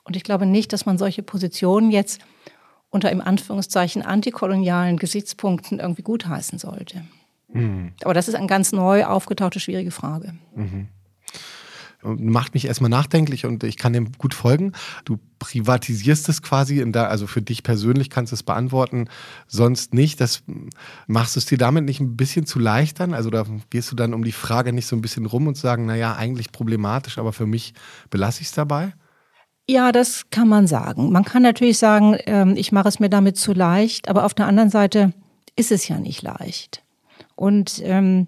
[0.04, 2.20] Und ich glaube nicht, dass man solche Positionen jetzt
[2.94, 7.04] unter im Anführungszeichen antikolonialen Gesichtspunkten irgendwie gutheißen sollte.
[7.52, 7.94] Mhm.
[8.04, 10.36] Aber das ist eine ganz neu aufgetauchte schwierige Frage.
[10.56, 10.88] Mhm.
[12.04, 14.74] Macht mich erstmal nachdenklich und ich kann dem gut folgen.
[15.06, 19.08] Du privatisierst es quasi, der, also für dich persönlich kannst du es beantworten,
[19.48, 20.22] sonst nicht.
[20.22, 20.44] Das
[21.08, 23.14] machst du es dir damit nicht ein bisschen zu leicht dann?
[23.14, 25.86] Also da gehst du dann um die Frage nicht so ein bisschen rum und sagen,
[25.86, 27.74] naja, eigentlich problematisch, aber für mich
[28.10, 28.94] belasse ich es dabei?
[29.70, 31.12] Ja, das kann man sagen.
[31.12, 34.48] Man kann natürlich sagen, ähm, ich mache es mir damit zu leicht, aber auf der
[34.48, 35.14] anderen Seite
[35.56, 36.84] ist es ja nicht leicht.
[37.36, 38.28] Und ähm,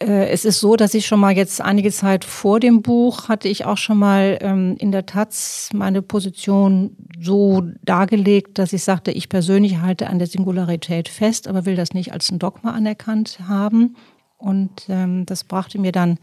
[0.00, 3.48] äh, es ist so, dass ich schon mal jetzt einige Zeit vor dem Buch hatte
[3.48, 9.10] ich auch schon mal ähm, in der Taz meine Position so dargelegt, dass ich sagte,
[9.10, 13.40] ich persönlich halte an der Singularität fest, aber will das nicht als ein Dogma anerkannt
[13.48, 13.96] haben.
[14.38, 16.18] Und ähm, das brachte mir dann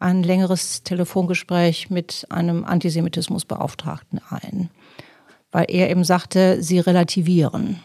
[0.00, 4.70] ein längeres Telefongespräch mit einem Antisemitismusbeauftragten ein,
[5.52, 7.80] weil er eben sagte, sie relativieren.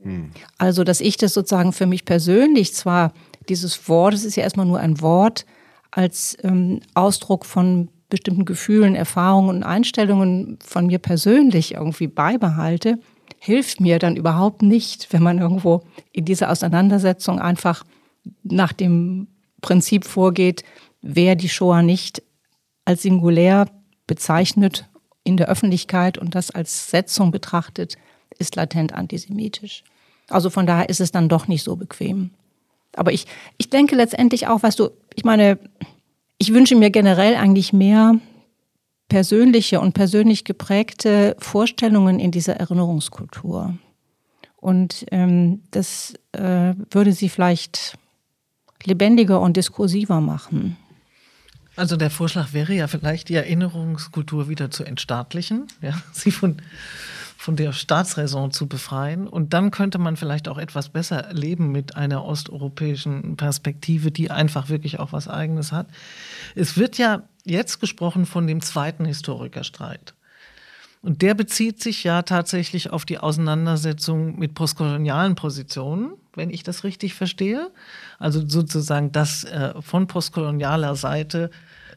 [0.00, 0.30] Hm.
[0.58, 3.12] Also, dass ich das sozusagen für mich persönlich zwar
[3.48, 5.46] dieses Wort, es ist ja erstmal nur ein Wort,
[5.90, 12.98] als ähm, Ausdruck von bestimmten Gefühlen, Erfahrungen und Einstellungen von mir persönlich irgendwie beibehalte,
[13.38, 17.84] hilft mir dann überhaupt nicht, wenn man irgendwo in dieser Auseinandersetzung einfach
[18.42, 19.28] nach dem
[19.60, 20.64] Prinzip vorgeht,
[21.02, 22.22] wer die Shoah nicht
[22.84, 23.66] als singulär
[24.06, 24.88] bezeichnet
[25.24, 27.96] in der Öffentlichkeit und das als Setzung betrachtet,
[28.38, 29.84] ist latent antisemitisch.
[30.28, 32.30] Also von daher ist es dann doch nicht so bequem.
[32.94, 33.26] Aber ich,
[33.58, 35.58] ich denke letztendlich auch, weißt du, ich meine,
[36.38, 38.14] ich wünsche mir generell eigentlich mehr
[39.08, 43.74] persönliche und persönlich geprägte Vorstellungen in dieser Erinnerungskultur.
[44.56, 47.96] Und ähm, das äh, würde sie vielleicht
[48.84, 50.76] lebendiger und diskursiver machen.
[51.76, 56.56] Also der Vorschlag wäre ja vielleicht, die Erinnerungskultur wieder zu entstaatlichen, ja, sie von,
[57.36, 59.28] von der Staatsräson zu befreien.
[59.28, 64.68] Und dann könnte man vielleicht auch etwas besser leben mit einer osteuropäischen Perspektive, die einfach
[64.68, 65.86] wirklich auch was Eigenes hat.
[66.56, 70.14] Es wird ja jetzt gesprochen von dem zweiten Historikerstreit.
[71.02, 76.84] Und der bezieht sich ja tatsächlich auf die Auseinandersetzung mit postkolonialen Positionen, wenn ich das
[76.84, 77.70] richtig verstehe.
[78.18, 81.50] Also sozusagen, dass äh, von postkolonialer Seite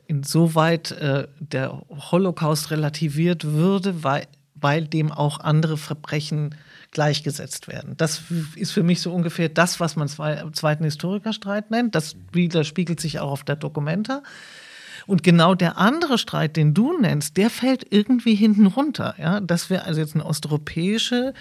[0.07, 6.55] insoweit äh, der Holocaust relativiert würde, weil, weil dem auch andere Verbrechen
[6.91, 7.95] gleichgesetzt werden.
[7.97, 8.21] Das
[8.55, 11.95] ist für mich so ungefähr das, was man zwei, zweiten Historikerstreit nennt.
[11.95, 14.21] Das widerspiegelt sich auch auf der Dokumenta.
[15.11, 19.13] Und genau der andere Streit, den du nennst, der fällt irgendwie hinten runter.
[19.19, 19.41] Ja?
[19.41, 21.33] Dass wir also jetzt eine osteuropäische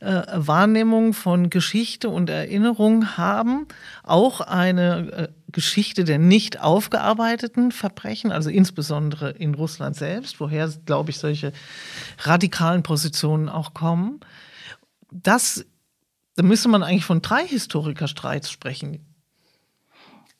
[0.00, 3.66] äh, Wahrnehmung von Geschichte und Erinnerung haben,
[4.04, 11.10] auch eine äh, Geschichte der nicht aufgearbeiteten Verbrechen, also insbesondere in Russland selbst, woher, glaube
[11.10, 11.52] ich, solche
[12.20, 14.20] radikalen Positionen auch kommen.
[15.12, 15.66] Das,
[16.36, 19.09] da müsste man eigentlich von drei Historikerstreits sprechen.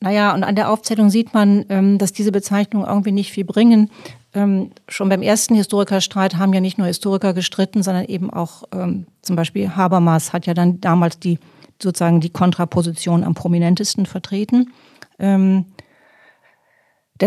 [0.03, 3.91] Naja, und an der Aufzählung sieht man, ähm, dass diese Bezeichnungen irgendwie nicht viel bringen.
[4.33, 9.05] Ähm, schon beim ersten Historikerstreit haben ja nicht nur Historiker gestritten, sondern eben auch ähm,
[9.21, 11.37] zum Beispiel Habermas hat ja dann damals die
[11.81, 14.71] sozusagen die Kontraposition am prominentesten vertreten.
[15.17, 15.65] der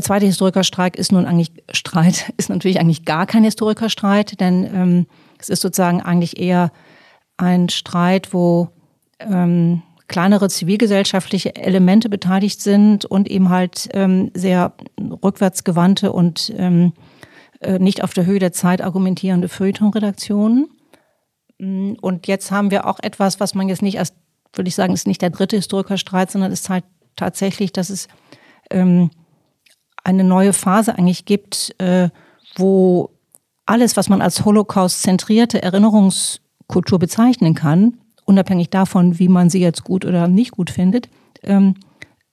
[0.01, 5.07] zweite Historikerstreit ist nun eigentlich Streit, ist natürlich eigentlich gar kein Historikerstreit, denn
[5.41, 6.71] es ist sozusagen eigentlich eher
[7.37, 8.69] ein Streit, wo
[10.09, 14.75] kleinere zivilgesellschaftliche Elemente beteiligt sind und eben halt ähm, sehr
[15.23, 16.93] rückwärtsgewandte und ähm,
[17.61, 20.69] äh, nicht auf der Höhe der Zeit argumentierende Feuilleton-Redaktionen.
[21.59, 24.15] Mm, und jetzt haben wir auch etwas, was man jetzt nicht erst,
[24.53, 26.87] würde ich sagen, ist nicht der dritte Historikerstreit, sondern es zeigt
[27.17, 28.09] tatsächlich, dass es
[28.71, 29.11] ähm,
[30.03, 32.11] eine neue Phase eigentlich gibt, äh,
[32.57, 33.11] wo
[33.67, 40.05] alles, was man als Holocaust-zentrierte Erinnerungskultur bezeichnen kann, unabhängig davon, wie man sie jetzt gut
[40.05, 41.09] oder nicht gut findet,
[41.43, 41.75] ähm,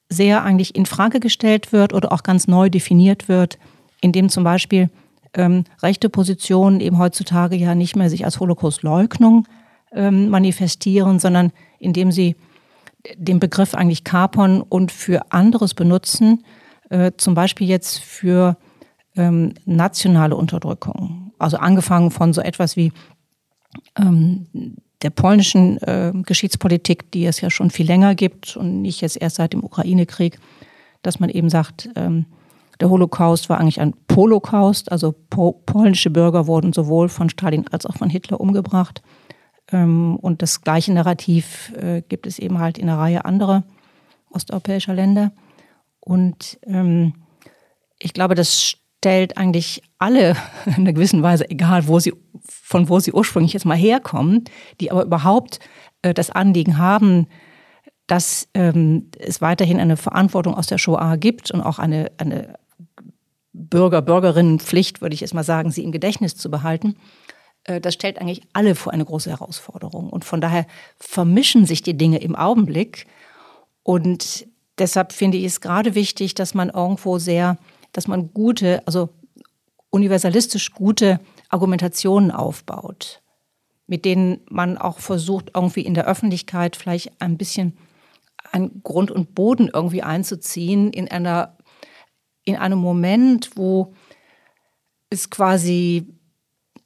[0.09, 3.57] sehr eigentlich in Frage gestellt wird oder auch ganz neu definiert wird,
[4.01, 4.89] indem zum Beispiel
[5.33, 9.47] ähm, rechte Positionen eben heutzutage ja nicht mehr sich als Holocaust-Leugnung
[9.93, 12.35] ähm, manifestieren, sondern indem sie
[13.15, 16.43] den Begriff eigentlich kapern und für anderes benutzen,
[16.89, 18.57] äh, zum Beispiel jetzt für
[19.15, 21.33] ähm, nationale Unterdrückung.
[21.39, 22.91] Also angefangen von so etwas wie
[23.97, 24.47] ähm,
[25.01, 29.37] der polnischen äh, Geschichtspolitik, die es ja schon viel länger gibt und nicht jetzt erst
[29.37, 30.39] seit dem Ukraine-Krieg,
[31.01, 32.25] dass man eben sagt, ähm,
[32.79, 37.85] der Holocaust war eigentlich ein Polocaust, also po polnische Bürger wurden sowohl von Stalin als
[37.85, 39.01] auch von Hitler umgebracht.
[39.71, 43.63] Ähm, und das gleiche Narrativ äh, gibt es eben halt in einer Reihe anderer
[44.31, 45.31] osteuropäischer Länder.
[45.99, 47.13] Und ähm,
[47.99, 50.35] ich glaube, das stellt eigentlich alle
[50.65, 54.45] in einer gewissen Weise, egal wo sie, von wo sie ursprünglich jetzt mal herkommen,
[54.79, 55.59] die aber überhaupt
[56.03, 57.27] äh, das Anliegen haben,
[58.05, 62.59] dass ähm, es weiterhin eine Verantwortung aus der Shoah gibt und auch eine, eine
[63.53, 66.95] Bürger, Bürgerinnenpflicht, würde ich jetzt mal sagen, sie im Gedächtnis zu behalten.
[67.63, 70.11] Äh, das stellt eigentlich alle vor eine große Herausforderung.
[70.11, 70.67] Und von daher
[70.99, 73.07] vermischen sich die Dinge im Augenblick.
[73.81, 74.45] Und
[74.77, 77.57] deshalb finde ich es gerade wichtig, dass man irgendwo sehr
[77.91, 79.09] dass man gute, also
[79.89, 83.21] universalistisch gute Argumentationen aufbaut,
[83.87, 87.77] mit denen man auch versucht, irgendwie in der Öffentlichkeit vielleicht ein bisschen
[88.51, 91.57] an Grund und Boden irgendwie einzuziehen in einer,
[92.43, 93.93] in einem Moment, wo
[95.09, 96.07] es quasi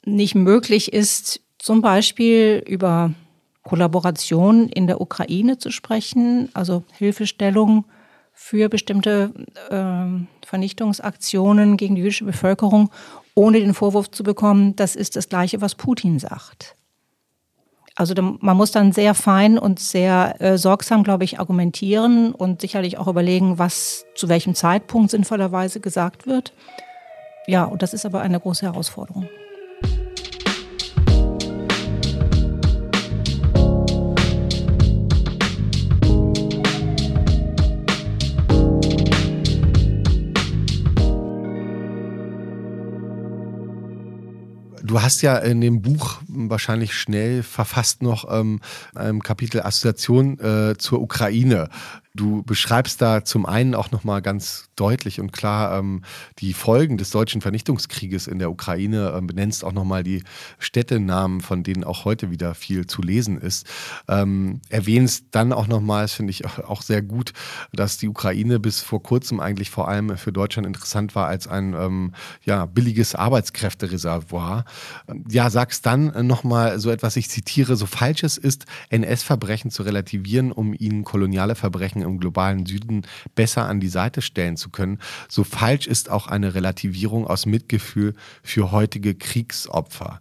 [0.06, 3.14] nicht möglich ist, zum Beispiel über
[3.64, 7.86] Kollaboration in der Ukraine zu sprechen, also Hilfestellung
[8.36, 9.34] für bestimmte
[9.70, 12.92] äh, Vernichtungsaktionen gegen die jüdische Bevölkerung,
[13.34, 16.76] ohne den Vorwurf zu bekommen, das ist das Gleiche, was Putin sagt.
[17.96, 22.98] Also man muss dann sehr fein und sehr äh, sorgsam, glaube ich, argumentieren und sicherlich
[22.98, 26.52] auch überlegen, was zu welchem Zeitpunkt sinnvollerweise gesagt wird.
[27.48, 29.30] Ja, und das ist aber eine große Herausforderung.
[44.96, 48.62] Du hast ja in dem Buch wahrscheinlich schnell verfasst noch ähm,
[48.96, 51.68] ein Kapitel Assoziation äh, zur Ukraine.
[52.14, 56.04] Du beschreibst da zum einen auch nochmal ganz deutlich und klar ähm,
[56.40, 60.24] die Folgen des deutschen Vernichtungskrieges in der Ukraine, ähm, benennst auch nochmal die
[60.60, 63.66] Städtenamen, von denen auch heute wieder viel zu lesen ist.
[64.08, 67.34] Ähm, erwähnst dann auch nochmal, das finde ich auch sehr gut,
[67.74, 71.74] dass die Ukraine bis vor kurzem eigentlich vor allem für Deutschland interessant war als ein
[71.74, 72.14] ähm,
[72.44, 74.66] ja, billiges Arbeitskräftereservoir.
[75.30, 80.52] Ja, sagst dann nochmal so etwas, ich zitiere, so falsch es ist, NS-Verbrechen zu relativieren,
[80.52, 83.04] um ihnen koloniale Verbrechen im globalen Süden
[83.36, 88.14] besser an die Seite stellen zu können, so falsch ist auch eine Relativierung aus Mitgefühl
[88.44, 90.20] für heutige Kriegsopfer.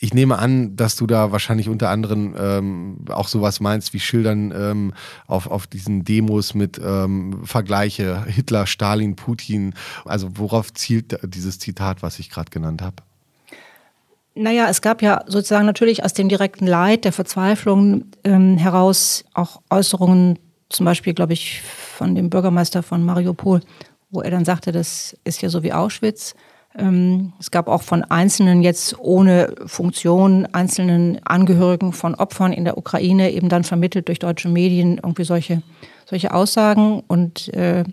[0.00, 4.52] Ich nehme an, dass du da wahrscheinlich unter anderem ähm, auch sowas meinst wie Schildern
[4.54, 4.92] ähm,
[5.26, 9.72] auf, auf diesen Demos mit ähm, Vergleiche Hitler, Stalin, Putin.
[10.04, 12.96] Also worauf zielt dieses Zitat, was ich gerade genannt habe?
[14.34, 19.62] Naja, es gab ja sozusagen natürlich aus dem direkten Leid, der Verzweiflung ähm, heraus auch
[19.70, 20.38] Äußerungen
[20.74, 23.60] zum Beispiel, glaube ich, von dem Bürgermeister von Mariupol,
[24.10, 26.34] wo er dann sagte, das ist ja so wie Auschwitz.
[26.76, 32.76] Ähm, es gab auch von einzelnen jetzt ohne Funktion, einzelnen Angehörigen von Opfern in der
[32.76, 35.62] Ukraine eben dann vermittelt durch deutsche Medien irgendwie solche,
[36.06, 37.02] solche Aussagen.
[37.06, 37.84] Und äh,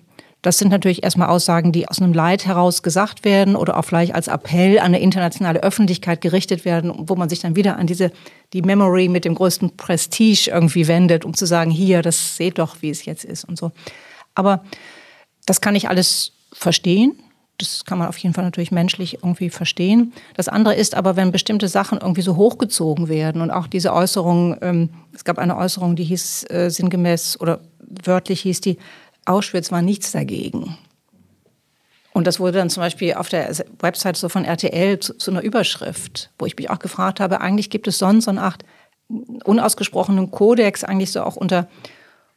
[0.42, 4.16] das sind natürlich erstmal Aussagen, die aus einem Leid heraus gesagt werden oder auch vielleicht
[4.16, 8.12] als Appell an eine internationale Öffentlichkeit gerichtet werden, wo man sich dann wieder an diese,
[8.54, 12.78] die Memory mit dem größten Prestige irgendwie wendet, um zu sagen, hier, das seht doch,
[12.82, 13.72] wie es jetzt ist und so.
[14.34, 14.64] Aber
[15.46, 17.20] das kann ich alles verstehen.
[17.60, 20.14] Das kann man auf jeden Fall natürlich menschlich irgendwie verstehen.
[20.36, 24.58] Das andere ist aber, wenn bestimmte Sachen irgendwie so hochgezogen werden und auch diese Äußerung,
[24.64, 27.60] ähm, es gab eine Äußerung, die hieß äh, sinngemäß oder
[28.04, 28.78] wörtlich hieß die,
[29.32, 30.78] Auschwitz war nichts dagegen.
[32.14, 35.42] Und das wurde dann zum Beispiel auf der Website so von RTL zu, zu, einer
[35.42, 38.66] Überschrift, wo ich mich auch gefragt habe, eigentlich gibt es sonst so eine Art
[39.44, 41.68] unausgesprochenen Kodex, eigentlich so auch unter,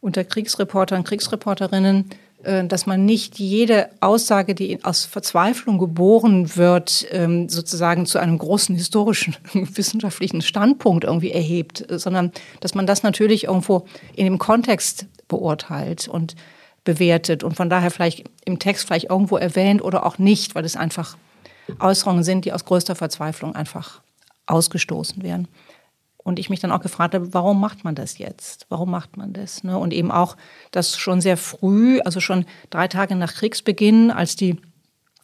[0.01, 2.11] unter Kriegsreportern, Kriegsreporterinnen,
[2.45, 8.39] äh, dass man nicht jede Aussage, die aus Verzweiflung geboren wird, ähm, sozusagen zu einem
[8.39, 15.07] großen historischen, wissenschaftlichen Standpunkt irgendwie erhebt, sondern dass man das natürlich irgendwo in dem Kontext
[15.27, 16.37] beurteilt und
[16.85, 20.77] bewertet und von daher vielleicht im Text vielleicht irgendwo erwähnt oder auch nicht, weil es
[20.77, 21.17] einfach
[21.81, 24.03] Äußerungen sind, die aus größter Verzweiflung einfach
[24.47, 25.49] ausgestoßen werden.
[26.19, 28.67] Und ich mich dann auch gefragt habe, warum macht man das jetzt?
[28.71, 29.63] Warum macht man das?
[29.63, 29.79] Ne?
[29.79, 30.37] Und eben auch,
[30.71, 34.57] dass schon sehr früh, also schon drei Tage nach Kriegsbeginn, als die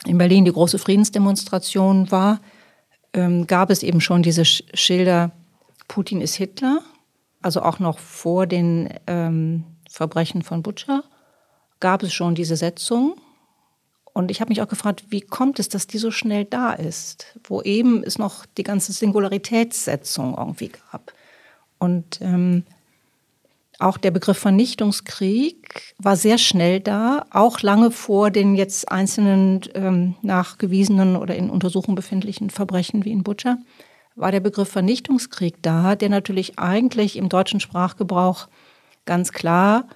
[0.05, 2.41] in Berlin die große Friedensdemonstration war,
[3.15, 5.33] ähm, gab es eben schon diese Schilder,
[5.89, 6.81] Putin ist Hitler,
[7.43, 11.03] also auch noch vor den ähm, Verbrechen von Butcher
[11.81, 13.16] gab es schon diese Setzung.
[14.12, 17.39] Und ich habe mich auch gefragt, wie kommt es, dass die so schnell da ist,
[17.45, 21.12] wo eben es noch die ganze Singularitätssetzung irgendwie gab.
[21.78, 22.64] Und ähm,
[23.78, 30.16] auch der Begriff Vernichtungskrieg war sehr schnell da, auch lange vor den jetzt einzelnen ähm,
[30.20, 33.59] nachgewiesenen oder in Untersuchung befindlichen Verbrechen wie in Butcher,
[34.16, 38.49] war der Begriff Vernichtungskrieg da, der natürlich eigentlich im deutschen Sprachgebrauch
[39.07, 39.87] ganz klar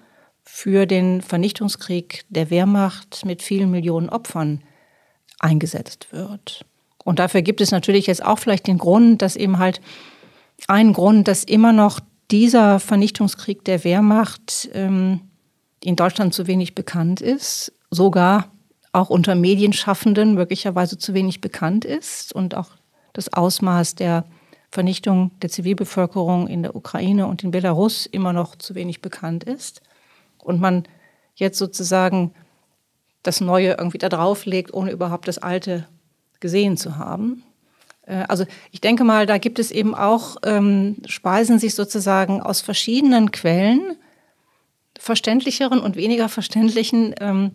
[0.45, 4.63] für den Vernichtungskrieg der Wehrmacht mit vielen Millionen Opfern
[5.41, 6.65] eingesetzt wird.
[7.03, 9.81] Und dafür gibt es natürlich jetzt auch vielleicht den Grund, dass eben halt
[10.69, 15.21] ein Grund, dass immer noch dieser Vernichtungskrieg der Wehrmacht ähm,
[15.83, 18.51] in Deutschland zu wenig bekannt ist, sogar
[18.93, 22.71] auch unter Medienschaffenden möglicherweise zu wenig bekannt ist und auch
[23.13, 24.25] das Ausmaß der
[24.71, 29.83] Vernichtung der Zivilbevölkerung in der Ukraine und in Belarus immer noch zu wenig bekannt ist
[30.45, 30.85] und man
[31.35, 32.33] jetzt sozusagen
[33.23, 35.87] das Neue irgendwie da drauflegt, ohne überhaupt das Alte
[36.41, 37.43] gesehen zu haben.
[38.07, 42.61] Äh, also ich denke mal, da gibt es eben auch, ähm, speisen sich sozusagen aus
[42.61, 43.97] verschiedenen Quellen,
[44.99, 47.53] verständlicheren und weniger verständlichen, ähm,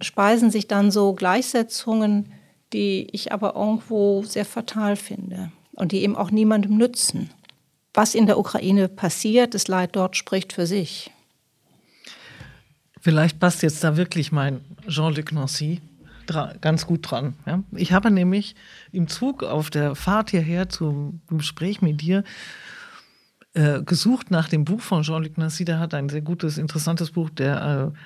[0.00, 2.32] speisen sich dann so Gleichsetzungen,
[2.72, 7.30] die ich aber irgendwo sehr fatal finde und die eben auch niemandem nützen.
[7.96, 11.12] was in der Ukraine passiert, das Leid dort spricht für sich.
[13.04, 15.82] Vielleicht passt jetzt da wirklich mein Jean-Luc Nancy
[16.62, 17.34] ganz gut dran.
[17.44, 17.62] Ja?
[17.72, 18.54] Ich habe nämlich
[18.92, 22.24] im Zug auf der Fahrt hierher zum Gespräch mit dir
[23.52, 25.66] äh, gesucht nach dem Buch von Jean-Luc Nancy.
[25.66, 27.98] Der hat ein sehr gutes, interessantes Buch, der, äh,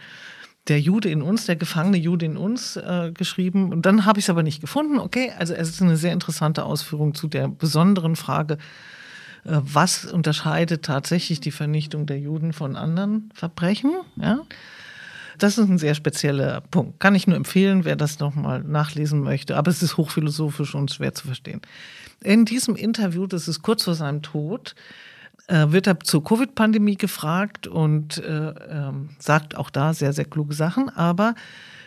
[0.66, 3.72] der Jude in uns, der gefangene Jude in uns äh, geschrieben.
[3.72, 4.98] Und dann habe ich es aber nicht gefunden.
[4.98, 8.54] Okay, also es ist eine sehr interessante Ausführung zu der besonderen Frage,
[9.44, 13.92] äh, was unterscheidet tatsächlich die Vernichtung der Juden von anderen Verbrechen.
[14.16, 14.40] Ja?
[15.38, 17.00] Das ist ein sehr spezieller Punkt.
[17.00, 19.56] Kann ich nur empfehlen, wer das nochmal nachlesen möchte.
[19.56, 21.62] Aber es ist hochphilosophisch und schwer zu verstehen.
[22.20, 24.74] In diesem Interview, das ist kurz vor seinem Tod,
[25.46, 30.54] äh, wird er zur Covid-Pandemie gefragt und äh, äh, sagt auch da sehr, sehr kluge
[30.54, 30.88] Sachen.
[30.90, 31.34] Aber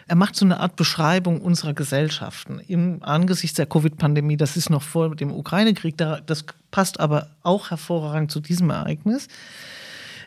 [0.07, 4.35] er macht so eine Art Beschreibung unserer Gesellschaften im angesichts der Covid-Pandemie.
[4.35, 5.95] Das ist noch vor dem Ukraine-Krieg.
[5.97, 9.27] Das passt aber auch hervorragend zu diesem Ereignis.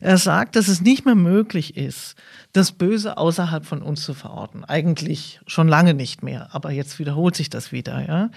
[0.00, 2.16] Er sagt, dass es nicht mehr möglich ist,
[2.52, 4.64] das Böse außerhalb von uns zu verorten.
[4.64, 8.30] Eigentlich schon lange nicht mehr, aber jetzt wiederholt sich das wieder, ja.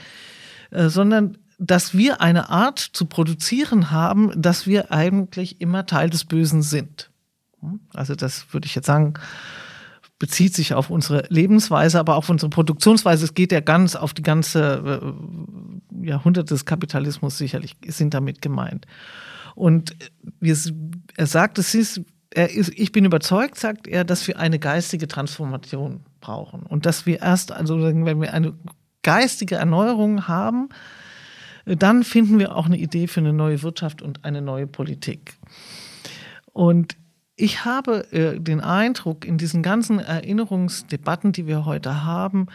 [0.72, 6.26] Äh, sondern dass wir eine Art zu produzieren haben, dass wir eigentlich immer Teil des
[6.26, 7.10] Bösen sind.
[7.62, 7.80] Hm?
[7.94, 9.16] Also das würde ich jetzt sagen,
[10.20, 13.26] bezieht sich auf unsere Lebensweise, aber auch auf unsere Produktionsweise.
[13.26, 18.88] Es geht ja ganz auf die ganze äh, Jahrhunderte des Kapitalismus sicherlich sind damit gemeint.
[19.58, 19.96] Und
[20.40, 25.08] er sagt, es ist, er ist, ich bin überzeugt, sagt er, dass wir eine geistige
[25.08, 26.62] Transformation brauchen.
[26.62, 28.54] Und dass wir erst, also wenn wir eine
[29.02, 30.70] geistige Erneuerung haben,
[31.66, 35.38] dann finden wir auch eine Idee für eine neue Wirtschaft und eine neue Politik.
[36.54, 36.96] Und
[37.36, 42.46] ich habe äh, den Eindruck, in diesen ganzen Erinnerungsdebatten, die wir heute haben,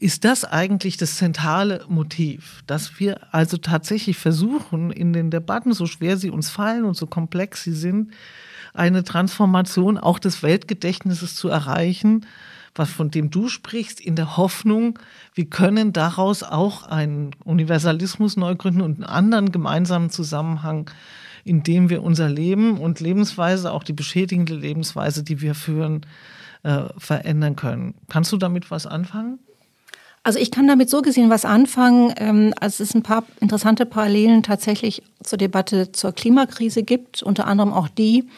[0.00, 5.86] ist das eigentlich das zentrale Motiv, dass wir also tatsächlich versuchen, in den Debatten, so
[5.86, 8.12] schwer sie uns fallen und so komplex sie sind,
[8.74, 12.26] eine Transformation auch des Weltgedächtnisses zu erreichen,
[12.76, 15.00] was von dem du sprichst, in der Hoffnung,
[15.34, 20.88] wir können daraus auch einen Universalismus neu gründen und einen anderen gemeinsamen Zusammenhang,
[21.42, 26.06] in dem wir unser Leben und Lebensweise, auch die beschädigende Lebensweise, die wir führen,
[26.62, 27.94] äh, verändern können.
[28.08, 29.40] Kannst du damit was anfangen?
[30.28, 34.42] Also ich kann damit so gesehen was anfangen, ähm, als es ein paar interessante Parallelen
[34.42, 38.28] tatsächlich zur Debatte zur Klimakrise gibt, unter anderem auch die,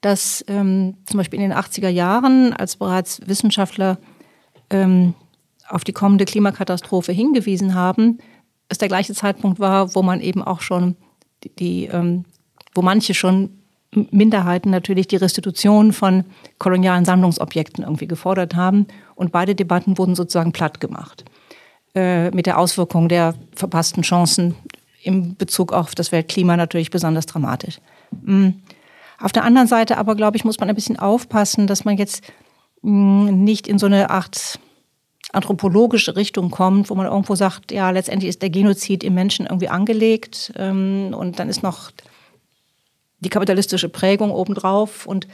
[0.00, 3.98] dass ähm, zum Beispiel in den 80er Jahren, als bereits Wissenschaftler
[4.70, 5.14] ähm,
[5.68, 8.18] auf die kommende Klimakatastrophe hingewiesen haben,
[8.68, 10.96] es der gleiche Zeitpunkt war, wo man eben auch schon
[11.44, 12.24] die, die ähm,
[12.74, 13.59] wo manche schon
[13.92, 16.24] Minderheiten natürlich die Restitution von
[16.58, 18.86] kolonialen Sammlungsobjekten irgendwie gefordert haben.
[19.16, 21.24] Und beide Debatten wurden sozusagen platt gemacht.
[21.94, 24.54] Äh, mit der Auswirkung der verpassten Chancen
[25.02, 27.80] im Bezug auf das Weltklima natürlich besonders dramatisch.
[28.22, 28.62] Mhm.
[29.18, 32.22] Auf der anderen Seite aber, glaube ich, muss man ein bisschen aufpassen, dass man jetzt
[32.82, 34.60] mh, hm, nicht in so eine Art
[35.32, 39.68] anthropologische Richtung kommt, wo man irgendwo sagt, ja, letztendlich ist der Genozid im Menschen irgendwie
[39.68, 41.90] angelegt ähm, und dann ist noch
[43.20, 45.26] die kapitalistische Prägung obendrauf und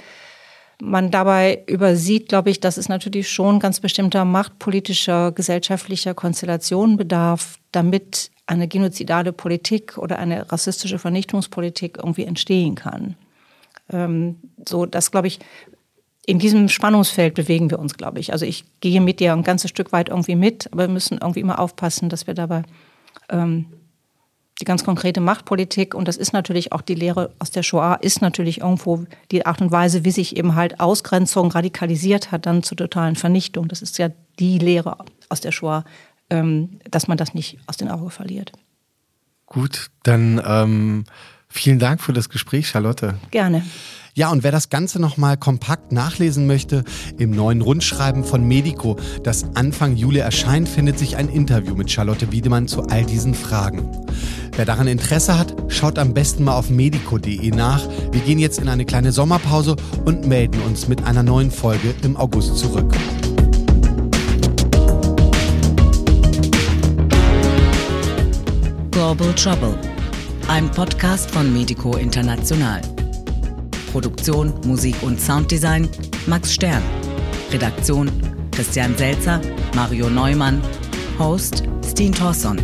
[0.81, 7.59] man dabei übersieht, glaube ich, dass es natürlich schon ganz bestimmter machtpolitischer, gesellschaftlicher Konstellationen bedarf,
[7.73, 13.17] damit eine genozidale Politik oder eine rassistische Vernichtungspolitik irgendwie entstehen kann.
[13.91, 14.37] Ähm,
[14.69, 15.39] so, das glaube ich,
[16.27, 18.33] in diesem Spannungsfeld bewegen wir uns, glaube ich.
[18.33, 21.41] Also ich gehe mit dir ein ganzes Stück weit irgendwie mit, aber wir müssen irgendwie
[21.41, 22.63] immer aufpassen, dass wir dabei
[23.31, 23.67] ähm,
[24.61, 28.23] die ganz konkrete Machtpolitik und das ist natürlich auch die Lehre aus der Shoah, ist
[28.23, 32.79] natürlich irgendwo die Art und Weise, wie sich eben halt Ausgrenzung radikalisiert hat, dann zur
[32.79, 33.69] totalen Vernichtung.
[33.69, 34.97] Das ist ja die Lehre
[35.29, 35.85] aus der Shoah,
[36.31, 38.53] ähm, dass man das nicht aus den Augen verliert.
[39.45, 41.05] Gut, dann ähm,
[41.49, 43.15] vielen Dank für das Gespräch, Charlotte.
[43.31, 43.63] Gerne.
[44.19, 46.85] Ja, und wer das Ganze nochmal kompakt nachlesen möchte,
[47.19, 52.33] im neuen Rundschreiben von Medico, das Anfang Juli erscheint, findet sich ein Interview mit Charlotte
[52.33, 53.91] Wiedemann zu all diesen Fragen.
[54.57, 57.87] Wer daran Interesse hat, schaut am besten mal auf medico.de nach.
[58.11, 62.17] Wir gehen jetzt in eine kleine Sommerpause und melden uns mit einer neuen Folge im
[62.17, 62.91] August zurück.
[68.93, 69.79] Global Trouble,
[70.49, 72.81] ein Podcast von Medico International.
[73.97, 75.89] Produktion, Musik und Sounddesign
[76.27, 76.83] Max Stern.
[77.51, 78.11] Redaktion
[78.53, 79.41] Christian Selzer,
[79.75, 80.61] Mario Neumann.
[81.19, 82.59] Host Steen Thorson.